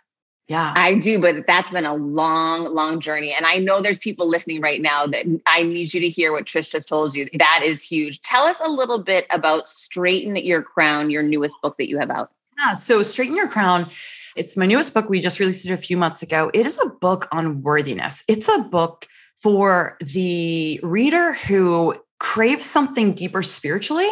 Yeah. 0.48 0.74
I 0.76 0.96
do, 0.96 1.20
but 1.20 1.46
that's 1.46 1.72
been 1.72 1.86
a 1.86 1.96
long, 1.96 2.66
long 2.66 3.02
journey. 3.02 3.34
And 3.34 3.46
I 3.46 3.58
know 3.58 3.82
there's 3.82 3.98
people 3.98 4.30
listening 4.30 4.62
right 4.62 4.82
now 4.82 5.06
that 5.06 5.26
I 5.46 5.64
need 5.64 5.94
you 5.94 6.00
to 6.00 6.10
hear 6.10 6.32
what 6.32 6.46
Trish 6.46 6.70
just 6.70 6.88
told 6.88 7.16
you. 7.16 7.28
That 7.38 7.62
is 7.64 7.82
huge. 7.82 8.22
Tell 8.22 8.44
us 8.44 8.62
a 8.62 8.70
little 8.70 9.04
bit 9.04 9.26
about 9.30 9.68
Straighten 9.68 10.38
Your 10.38 10.62
Crown, 10.62 11.12
your 11.12 11.22
newest 11.22 11.62
book 11.62 11.76
that 11.78 11.90
you 11.90 12.00
have 12.00 12.10
out. 12.10 12.32
Yeah. 12.58 12.74
So, 12.74 13.04
Straighten 13.04 13.36
Your 13.36 13.50
Crown, 13.50 13.90
it's 14.38 14.56
my 14.56 14.66
newest 14.66 14.94
book. 14.94 15.10
We 15.10 15.20
just 15.20 15.40
released 15.40 15.66
it 15.66 15.72
a 15.72 15.78
few 15.78 15.98
months 15.98 16.22
ago. 16.22 16.50
It 16.54 16.66
is 16.66 16.80
a 16.80 16.90
book 16.90 17.28
on 17.32 17.62
worthiness. 17.62 18.24
It's 18.30 18.48
a 18.48 18.60
book 18.60 19.06
for 19.36 19.98
the 20.00 20.80
reader 20.82 21.34
who 21.34 21.96
craves 22.20 22.66
something 22.66 23.14
deeper 23.14 23.44
spiritually 23.44 24.10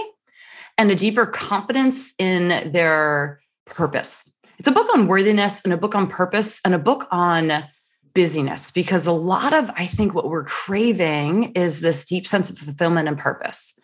and 0.77 0.91
a 0.91 0.95
deeper 0.95 1.25
confidence 1.25 2.13
in 2.19 2.71
their 2.71 3.39
purpose. 3.65 4.29
It's 4.57 4.67
a 4.67 4.71
book 4.71 4.87
on 4.93 5.07
worthiness 5.07 5.61
and 5.63 5.73
a 5.73 5.77
book 5.77 5.95
on 5.95 6.07
purpose 6.07 6.61
and 6.63 6.73
a 6.73 6.79
book 6.79 7.07
on 7.11 7.65
busyness 8.13 8.71
because 8.71 9.07
a 9.07 9.11
lot 9.11 9.53
of, 9.53 9.69
I 9.75 9.85
think, 9.85 10.13
what 10.13 10.29
we're 10.29 10.45
craving 10.45 11.51
is 11.53 11.81
this 11.81 12.05
deep 12.05 12.25
sense 12.25 12.49
of 12.49 12.57
fulfillment 12.57 13.07
and 13.07 13.17
purpose. 13.17 13.77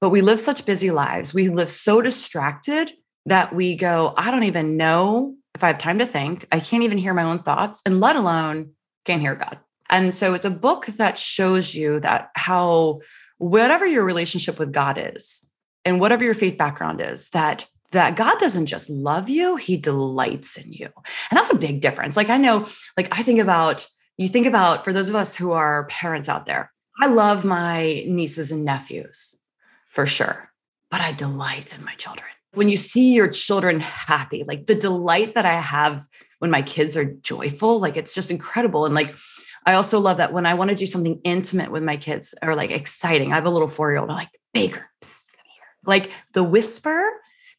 But 0.00 0.10
we 0.10 0.20
live 0.20 0.40
such 0.40 0.66
busy 0.66 0.90
lives. 0.90 1.34
We 1.34 1.48
live 1.48 1.70
so 1.70 2.00
distracted 2.00 2.92
that 3.26 3.54
we 3.54 3.76
go, 3.76 4.14
I 4.16 4.30
don't 4.30 4.44
even 4.44 4.76
know 4.76 5.34
if 5.54 5.64
I 5.64 5.68
have 5.68 5.78
time 5.78 5.98
to 5.98 6.06
think. 6.06 6.46
I 6.52 6.60
can't 6.60 6.82
even 6.82 6.98
hear 6.98 7.14
my 7.14 7.24
own 7.24 7.40
thoughts, 7.40 7.82
and 7.84 8.00
let 8.00 8.16
alone 8.16 8.72
can't 9.04 9.20
hear 9.20 9.34
God. 9.34 9.58
And 9.90 10.14
so 10.14 10.34
it's 10.34 10.44
a 10.44 10.50
book 10.50 10.86
that 10.86 11.18
shows 11.18 11.74
you 11.74 12.00
that 12.00 12.30
how 12.34 13.00
whatever 13.40 13.86
your 13.86 14.04
relationship 14.04 14.58
with 14.58 14.72
God 14.72 14.98
is, 15.00 15.46
and 15.84 15.98
whatever 15.98 16.22
your 16.22 16.34
faith 16.34 16.58
background 16.58 17.00
is, 17.00 17.30
that 17.30 17.66
that 17.92 18.14
God 18.14 18.38
doesn't 18.38 18.66
just 18.66 18.88
love 18.88 19.28
you, 19.28 19.56
he 19.56 19.76
delights 19.76 20.56
in 20.56 20.72
you. 20.72 20.86
And 20.86 21.36
that's 21.36 21.50
a 21.50 21.56
big 21.56 21.80
difference. 21.80 22.16
Like 22.16 22.30
I 22.30 22.36
know, 22.36 22.68
like 22.96 23.08
I 23.10 23.24
think 23.24 23.40
about, 23.40 23.88
you 24.16 24.28
think 24.28 24.46
about 24.46 24.84
for 24.84 24.92
those 24.92 25.10
of 25.10 25.16
us 25.16 25.34
who 25.34 25.52
are 25.52 25.86
parents 25.86 26.28
out 26.28 26.46
there, 26.46 26.70
I 27.00 27.06
love 27.06 27.44
my 27.44 28.04
nieces 28.06 28.52
and 28.52 28.64
nephews 28.64 29.34
for 29.88 30.06
sure, 30.06 30.50
but 30.90 31.00
I 31.00 31.10
delight 31.12 31.74
in 31.76 31.84
my 31.84 31.94
children. 31.94 32.28
When 32.52 32.68
you 32.68 32.76
see 32.76 33.14
your 33.14 33.28
children 33.28 33.80
happy, 33.80 34.44
like 34.46 34.66
the 34.66 34.74
delight 34.74 35.34
that 35.34 35.46
I 35.46 35.60
have 35.60 36.06
when 36.38 36.50
my 36.50 36.62
kids 36.62 36.96
are 36.96 37.04
joyful, 37.04 37.80
like 37.80 37.96
it's 37.96 38.14
just 38.14 38.30
incredible. 38.30 38.84
And 38.84 38.94
like, 38.94 39.16
I 39.66 39.74
also 39.74 40.00
love 40.00 40.18
that 40.18 40.32
when 40.32 40.46
I 40.46 40.54
want 40.54 40.70
to 40.70 40.76
do 40.76 40.86
something 40.86 41.20
intimate 41.24 41.70
with 41.70 41.82
my 41.82 41.96
kids 41.96 42.34
or 42.42 42.54
like 42.54 42.70
exciting, 42.70 43.32
I 43.32 43.36
have 43.36 43.46
a 43.46 43.50
little 43.50 43.68
four 43.68 43.90
year 43.90 43.98
old, 43.98 44.10
I'm 44.10 44.16
like, 44.16 44.40
Baker, 44.52 44.88
psst, 45.02 45.24
like 45.84 46.10
the 46.32 46.44
whisper 46.44 47.02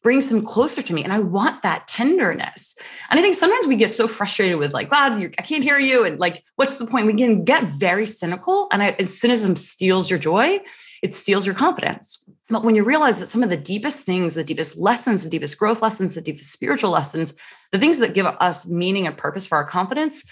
brings 0.02 0.28
them 0.28 0.42
closer 0.42 0.82
to 0.82 0.92
me. 0.92 1.04
And 1.04 1.12
I 1.12 1.20
want 1.20 1.62
that 1.62 1.86
tenderness. 1.86 2.76
And 3.10 3.18
I 3.18 3.22
think 3.22 3.36
sometimes 3.36 3.66
we 3.66 3.76
get 3.76 3.92
so 3.92 4.08
frustrated 4.08 4.58
with 4.58 4.72
like, 4.72 4.90
God, 4.90 5.12
I 5.38 5.42
can't 5.42 5.62
hear 5.62 5.78
you. 5.78 6.04
And 6.04 6.18
like, 6.18 6.44
what's 6.56 6.76
the 6.76 6.86
point? 6.86 7.06
We 7.06 7.14
can 7.14 7.44
get 7.44 7.64
very 7.64 8.04
cynical. 8.04 8.66
And, 8.72 8.82
I, 8.82 8.96
and 8.98 9.08
cynicism 9.08 9.54
steals 9.54 10.10
your 10.10 10.18
joy, 10.18 10.60
it 11.02 11.14
steals 11.14 11.46
your 11.46 11.54
confidence. 11.54 12.24
But 12.48 12.64
when 12.64 12.74
you 12.74 12.84
realize 12.84 13.20
that 13.20 13.30
some 13.30 13.42
of 13.42 13.50
the 13.50 13.56
deepest 13.56 14.04
things, 14.04 14.34
the 14.34 14.44
deepest 14.44 14.76
lessons, 14.76 15.24
the 15.24 15.30
deepest 15.30 15.56
growth 15.58 15.82
lessons, 15.82 16.14
the 16.14 16.20
deepest 16.20 16.52
spiritual 16.52 16.90
lessons, 16.90 17.34
the 17.70 17.78
things 17.78 17.98
that 17.98 18.14
give 18.14 18.26
us 18.26 18.68
meaning 18.68 19.06
and 19.06 19.16
purpose 19.16 19.46
for 19.46 19.56
our 19.56 19.66
confidence 19.66 20.28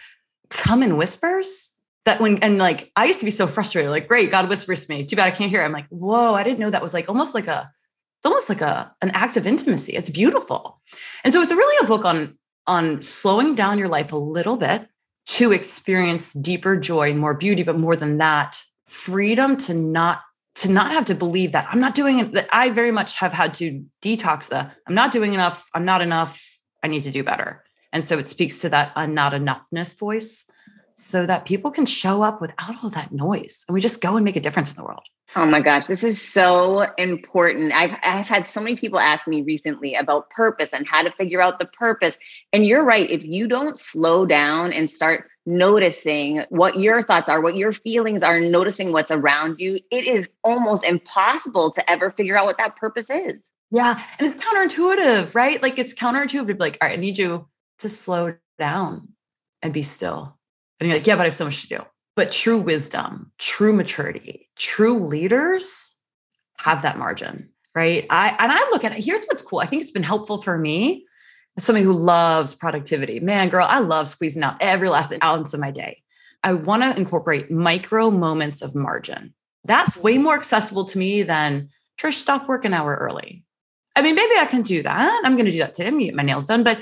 come 0.51 0.83
in 0.83 0.97
whispers, 0.97 1.73
that 2.05 2.21
when 2.21 2.39
and 2.39 2.59
like 2.59 2.91
I 2.97 3.07
used 3.07 3.21
to 3.21 3.25
be 3.25 3.31
so 3.31 3.47
frustrated, 3.47 3.91
like, 3.91 4.09
great, 4.09 4.31
God 4.31 4.49
whispers 4.49 4.87
to 4.87 4.93
me. 4.93 5.05
Too 5.05 5.17
bad 5.17 5.27
I 5.27 5.31
can't 5.31 5.51
hear. 5.51 5.63
I'm 5.63 5.73
like, 5.73 5.89
whoa, 5.89 6.35
I 6.35 6.43
didn't 6.43 6.59
know 6.59 6.71
that 6.71 6.83
was 6.83 6.95
like 6.95 7.09
almost 7.09 7.35
like 7.35 7.47
a 7.47 7.71
it's 8.19 8.27
almost 8.27 8.49
like 8.49 8.61
a 8.61 8.95
an 9.01 9.11
act 9.11 9.37
of 9.37 9.47
intimacy. 9.47 9.95
It's 9.95 10.11
beautiful. 10.11 10.81
And 11.25 11.33
so 11.33 11.41
it's 11.41 11.53
really 11.53 11.85
a 11.85 11.89
book 11.89 12.05
on 12.05 12.39
on 12.67 13.03
slowing 13.03 13.55
down 13.55 13.79
your 13.79 13.89
life 13.89 14.13
a 14.13 14.17
little 14.17 14.57
bit 14.57 14.87
to 15.27 15.53
experience 15.53 16.33
deeper 16.33 16.77
joy, 16.77 17.11
and 17.11 17.19
more 17.19 17.35
beauty, 17.35 17.63
but 17.63 17.79
more 17.79 17.97
than 17.97 18.19
that, 18.19 18.61
freedom 18.87 19.57
to 19.57 19.75
not 19.75 20.21
to 20.57 20.69
not 20.69 20.93
have 20.93 21.05
to 21.07 21.15
believe 21.15 21.53
that 21.53 21.69
I'm 21.71 21.81
not 21.81 21.95
doing 21.95 22.19
it. 22.19 22.33
That 22.33 22.49
I 22.53 22.71
very 22.71 22.91
much 22.91 23.15
have 23.17 23.33
had 23.33 23.55
to 23.55 23.85
detox 24.03 24.49
the 24.49 24.71
I'm 24.87 24.95
not 24.95 25.13
doing 25.13 25.35
enough, 25.35 25.69
I'm 25.75 25.85
not 25.85 26.03
enough, 26.03 26.45
I 26.83 26.89
need 26.89 27.05
to 27.05 27.11
do 27.11 27.23
better. 27.23 27.63
And 27.93 28.05
so 28.05 28.19
it 28.19 28.29
speaks 28.29 28.61
to 28.61 28.69
that 28.71 28.93
I'm 28.97 29.15
not 29.15 29.33
enoughness 29.33 29.99
voice 29.99 30.51
so 30.95 31.27
that 31.27 31.47
people 31.47 31.71
can 31.71 31.87
show 31.87 32.23
up 32.23 32.41
without 32.41 32.83
all 32.83 32.91
that 32.91 33.13
noise 33.13 33.65
and 33.67 33.75
we 33.75 33.81
just 33.81 34.01
go 34.01 34.17
and 34.17 34.25
make 34.25 34.37
a 34.37 34.41
difference 34.41 34.71
in 34.71 34.77
the 34.77 34.85
world. 34.85 35.03
Oh 35.37 35.47
my 35.47 35.61
gosh, 35.61 35.87
this 35.87 36.03
is 36.03 36.21
so 36.21 36.87
important. 36.99 37.73
I've 37.73 37.97
I've 38.03 38.29
had 38.29 38.49
so 38.49 38.61
many 38.61 38.75
people 38.75 38.99
ask 38.99 39.29
me 39.29 39.43
recently 39.43 39.95
about 39.95 40.29
purpose 40.31 40.73
and 40.73 40.87
how 40.89 41.03
to 41.03 41.13
figure 41.13 41.41
out 41.41 41.61
the 41.61 41.67
purpose. 41.67 42.19
And 42.53 42.67
you're 42.67 42.83
right, 42.83 43.09
if 43.09 43.25
you 43.25 43.47
don't 43.47 43.79
slow 43.79 44.27
down 44.27 44.73
and 44.73 44.91
start 44.91 45.31
noticing 45.47 46.45
what 46.49 46.81
your 46.81 47.01
thoughts 47.01 47.29
are, 47.29 47.41
what 47.41 47.57
your 47.57 47.73
feelings 47.73 48.25
are, 48.25 48.41
noticing 48.41 48.93
what's 48.93 49.13
around 49.13 49.61
you, 49.61 49.79
it 49.93 50.07
is 50.07 50.29
almost 50.43 50.85
impossible 50.85 51.71
to 51.73 51.91
ever 51.91 52.11
figure 52.11 52.37
out 52.37 52.47
what 52.47 52.59
that 52.59 52.75
purpose 52.75 53.09
is. 53.09 53.37
Yeah, 53.71 54.03
and 54.19 54.29
it's 54.29 54.43
counterintuitive, 54.43 55.33
right? 55.37 55.63
Like 55.63 55.79
it's 55.79 55.95
counterintuitive 55.95 56.49
to 56.49 56.55
be 56.55 56.59
like, 56.61 56.77
all 56.83 56.89
right, 56.89 56.99
I 56.99 57.01
need 57.01 57.19
you 57.19 57.47
to 57.81 57.89
slow 57.89 58.35
down 58.59 59.09
and 59.63 59.73
be 59.73 59.83
still. 59.83 60.39
And 60.79 60.89
you're 60.89 60.99
like, 60.99 61.07
yeah, 61.07 61.17
but 61.17 61.23
I 61.23 61.27
have 61.27 61.35
so 61.35 61.45
much 61.45 61.63
to 61.63 61.69
do. 61.69 61.81
But 62.17 62.33
true 62.33 62.59
wisdom, 62.59 63.33
true 63.39 63.73
maturity, 63.73 64.49
true 64.57 64.99
leaders 64.99 65.97
have 66.59 66.83
that 66.83 66.99
margin, 66.99 67.51
right? 67.75 68.07
I 68.11 68.35
and 68.39 68.53
I 68.53 68.59
look 68.71 68.85
at 68.85 68.93
it. 68.93 69.05
Here's 69.05 69.25
what's 69.27 69.43
cool. 69.43 69.61
I 69.61 69.67
think 69.67 69.83
it's 69.83 69.91
been 69.91 70.03
helpful 70.03 70.43
for 70.43 70.59
me 70.59 71.07
as 71.57 71.65
somebody 71.65 71.85
who 71.85 71.93
loves 71.93 72.55
productivity. 72.55 73.21
Man, 73.21 73.49
girl, 73.49 73.67
I 73.69 73.79
love 73.79 74.09
squeezing 74.09 74.43
out 74.43 74.57
every 74.61 74.89
last 74.89 75.13
ounce 75.23 75.55
of 75.55 75.61
my 75.61 75.71
day. 75.71 76.03
I 76.43 76.55
want 76.55 76.83
to 76.83 76.97
incorporate 76.97 77.51
micro 77.51 78.11
moments 78.11 78.63
of 78.63 78.75
margin. 78.75 79.35
That's 79.65 79.97
way 79.97 80.19
more 80.19 80.35
accessible 80.35 80.87
to 80.87 80.99
me 80.99 81.23
than 81.23 81.69
Trish, 82.01 82.15
stop 82.15 82.49
work 82.49 82.65
an 82.65 82.73
hour 82.73 82.97
early. 82.97 83.45
I 83.95 84.03
mean, 84.03 84.15
maybe 84.15 84.35
I 84.39 84.47
can 84.47 84.63
do 84.63 84.83
that. 84.83 85.23
I'm 85.25 85.35
going 85.35 85.45
to 85.45 85.53
do 85.53 85.59
that 85.59 85.75
today. 85.75 85.89
I'm 85.89 85.95
going 85.95 86.05
to 86.05 86.07
get 86.07 86.15
my 86.15 86.23
nails 86.23 86.47
done. 86.47 86.63
But 86.63 86.79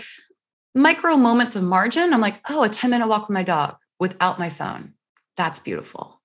micro 0.74 1.16
moments 1.16 1.56
of 1.56 1.62
margin, 1.62 2.12
I'm 2.12 2.20
like, 2.20 2.40
oh, 2.48 2.62
a 2.62 2.68
10 2.68 2.90
minute 2.90 3.08
walk 3.08 3.28
with 3.28 3.34
my 3.34 3.42
dog 3.42 3.76
without 3.98 4.38
my 4.38 4.50
phone. 4.50 4.94
That's 5.36 5.58
beautiful. 5.58 6.20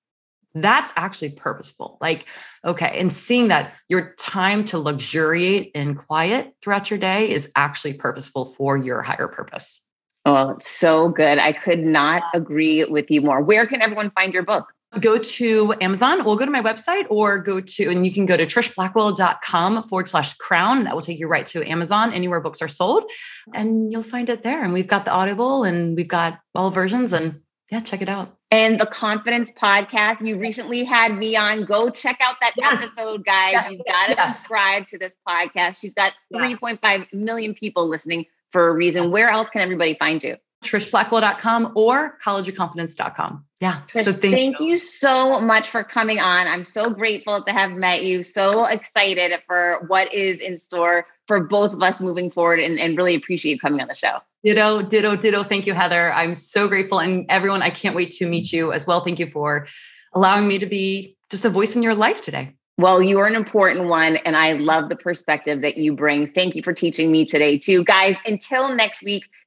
That's 0.54 0.92
actually 0.96 1.30
purposeful. 1.30 1.98
Like, 2.00 2.26
okay, 2.64 2.98
and 2.98 3.12
seeing 3.12 3.48
that 3.48 3.74
your 3.88 4.14
time 4.18 4.64
to 4.66 4.78
luxuriate 4.78 5.72
in 5.74 5.96
quiet 5.96 6.54
throughout 6.62 6.90
your 6.90 6.98
day 6.98 7.30
is 7.30 7.50
actually 7.56 7.94
purposeful 7.94 8.44
for 8.44 8.76
your 8.76 9.02
higher 9.02 9.26
purpose. 9.26 9.88
Oh, 10.24 10.50
it's 10.50 10.70
so 10.70 11.08
good. 11.08 11.38
I 11.38 11.52
could 11.52 11.80
not 11.80 12.22
agree 12.32 12.84
with 12.84 13.10
you 13.10 13.20
more. 13.20 13.42
Where 13.42 13.66
can 13.66 13.82
everyone 13.82 14.10
find 14.12 14.32
your 14.32 14.44
book? 14.44 14.72
Go 15.00 15.18
to 15.18 15.74
Amazon 15.80 16.20
or 16.20 16.36
go 16.36 16.44
to 16.44 16.50
my 16.50 16.62
website 16.62 17.06
or 17.10 17.38
go 17.38 17.60
to, 17.60 17.90
and 17.90 18.06
you 18.06 18.12
can 18.12 18.26
go 18.26 18.36
to 18.36 18.46
trishblackwell.com 18.46 19.82
forward 19.84 20.08
slash 20.08 20.34
crown. 20.34 20.84
That 20.84 20.94
will 20.94 21.02
take 21.02 21.18
you 21.18 21.26
right 21.26 21.46
to 21.48 21.68
Amazon, 21.68 22.12
anywhere 22.12 22.40
books 22.40 22.62
are 22.62 22.68
sold, 22.68 23.10
and 23.52 23.92
you'll 23.92 24.02
find 24.02 24.28
it 24.28 24.42
there. 24.42 24.62
And 24.62 24.72
we've 24.72 24.88
got 24.88 25.04
the 25.04 25.10
Audible 25.10 25.64
and 25.64 25.96
we've 25.96 26.08
got 26.08 26.40
all 26.54 26.70
versions 26.70 27.12
and 27.12 27.40
yeah, 27.70 27.80
check 27.80 28.02
it 28.02 28.08
out. 28.08 28.36
And 28.50 28.78
the 28.78 28.86
Confidence 28.86 29.50
Podcast, 29.50 30.24
you 30.24 30.38
recently 30.38 30.84
had 30.84 31.16
me 31.16 31.34
on. 31.34 31.64
Go 31.64 31.90
check 31.90 32.18
out 32.20 32.36
that 32.40 32.52
yes. 32.56 32.80
episode, 32.80 33.24
guys. 33.24 33.52
Yes. 33.52 33.70
You've 33.70 33.84
got 33.86 34.06
to 34.06 34.12
yes. 34.12 34.36
subscribe 34.36 34.86
to 34.88 34.98
this 34.98 35.16
podcast. 35.26 35.80
She's 35.80 35.94
got 35.94 36.12
3.5 36.32 37.12
million 37.12 37.54
people 37.54 37.88
listening 37.88 38.26
for 38.52 38.68
a 38.68 38.72
reason. 38.72 39.10
Where 39.10 39.28
else 39.28 39.50
can 39.50 39.60
everybody 39.60 39.94
find 39.94 40.22
you? 40.22 40.36
trishblackwell.com 40.64 41.72
or 41.76 42.18
collegeofconfidence.com. 42.24 43.44
Yeah. 43.60 43.80
Trish, 43.86 44.04
so 44.04 44.12
thank, 44.12 44.34
thank 44.34 44.60
you. 44.60 44.66
you 44.66 44.76
so 44.76 45.40
much 45.40 45.68
for 45.68 45.84
coming 45.84 46.18
on. 46.18 46.46
I'm 46.46 46.64
so 46.64 46.90
grateful 46.90 47.42
to 47.42 47.52
have 47.52 47.72
met 47.72 48.04
you. 48.04 48.22
So 48.22 48.64
excited 48.66 49.32
for 49.46 49.84
what 49.86 50.12
is 50.12 50.40
in 50.40 50.56
store 50.56 51.06
for 51.26 51.40
both 51.40 51.72
of 51.72 51.82
us 51.82 52.00
moving 52.00 52.30
forward 52.30 52.60
and, 52.60 52.78
and 52.78 52.96
really 52.96 53.14
appreciate 53.14 53.52
you 53.52 53.58
coming 53.58 53.80
on 53.80 53.88
the 53.88 53.94
show. 53.94 54.18
Ditto, 54.42 54.82
ditto, 54.82 55.16
ditto. 55.16 55.44
Thank 55.44 55.66
you, 55.66 55.72
Heather. 55.72 56.12
I'm 56.12 56.36
so 56.36 56.68
grateful. 56.68 57.00
And 57.00 57.24
everyone, 57.30 57.62
I 57.62 57.70
can't 57.70 57.96
wait 57.96 58.10
to 58.12 58.28
meet 58.28 58.52
you 58.52 58.72
as 58.72 58.86
well. 58.86 59.00
Thank 59.00 59.18
you 59.18 59.30
for 59.30 59.66
allowing 60.14 60.46
me 60.46 60.58
to 60.58 60.66
be 60.66 61.16
just 61.30 61.44
a 61.44 61.50
voice 61.50 61.76
in 61.76 61.82
your 61.82 61.94
life 61.94 62.20
today. 62.20 62.54
Well, 62.76 63.00
you 63.00 63.20
are 63.20 63.26
an 63.26 63.36
important 63.36 63.88
one, 63.88 64.16
and 64.16 64.36
I 64.36 64.54
love 64.54 64.88
the 64.88 64.96
perspective 64.96 65.60
that 65.62 65.76
you 65.76 65.94
bring. 65.94 66.32
Thank 66.32 66.56
you 66.56 66.62
for 66.62 66.72
teaching 66.72 67.12
me 67.12 67.24
today, 67.24 67.56
too. 67.56 67.84
Guys, 67.84 68.16
until 68.26 68.74
next 68.74 69.02
week, 69.04 69.30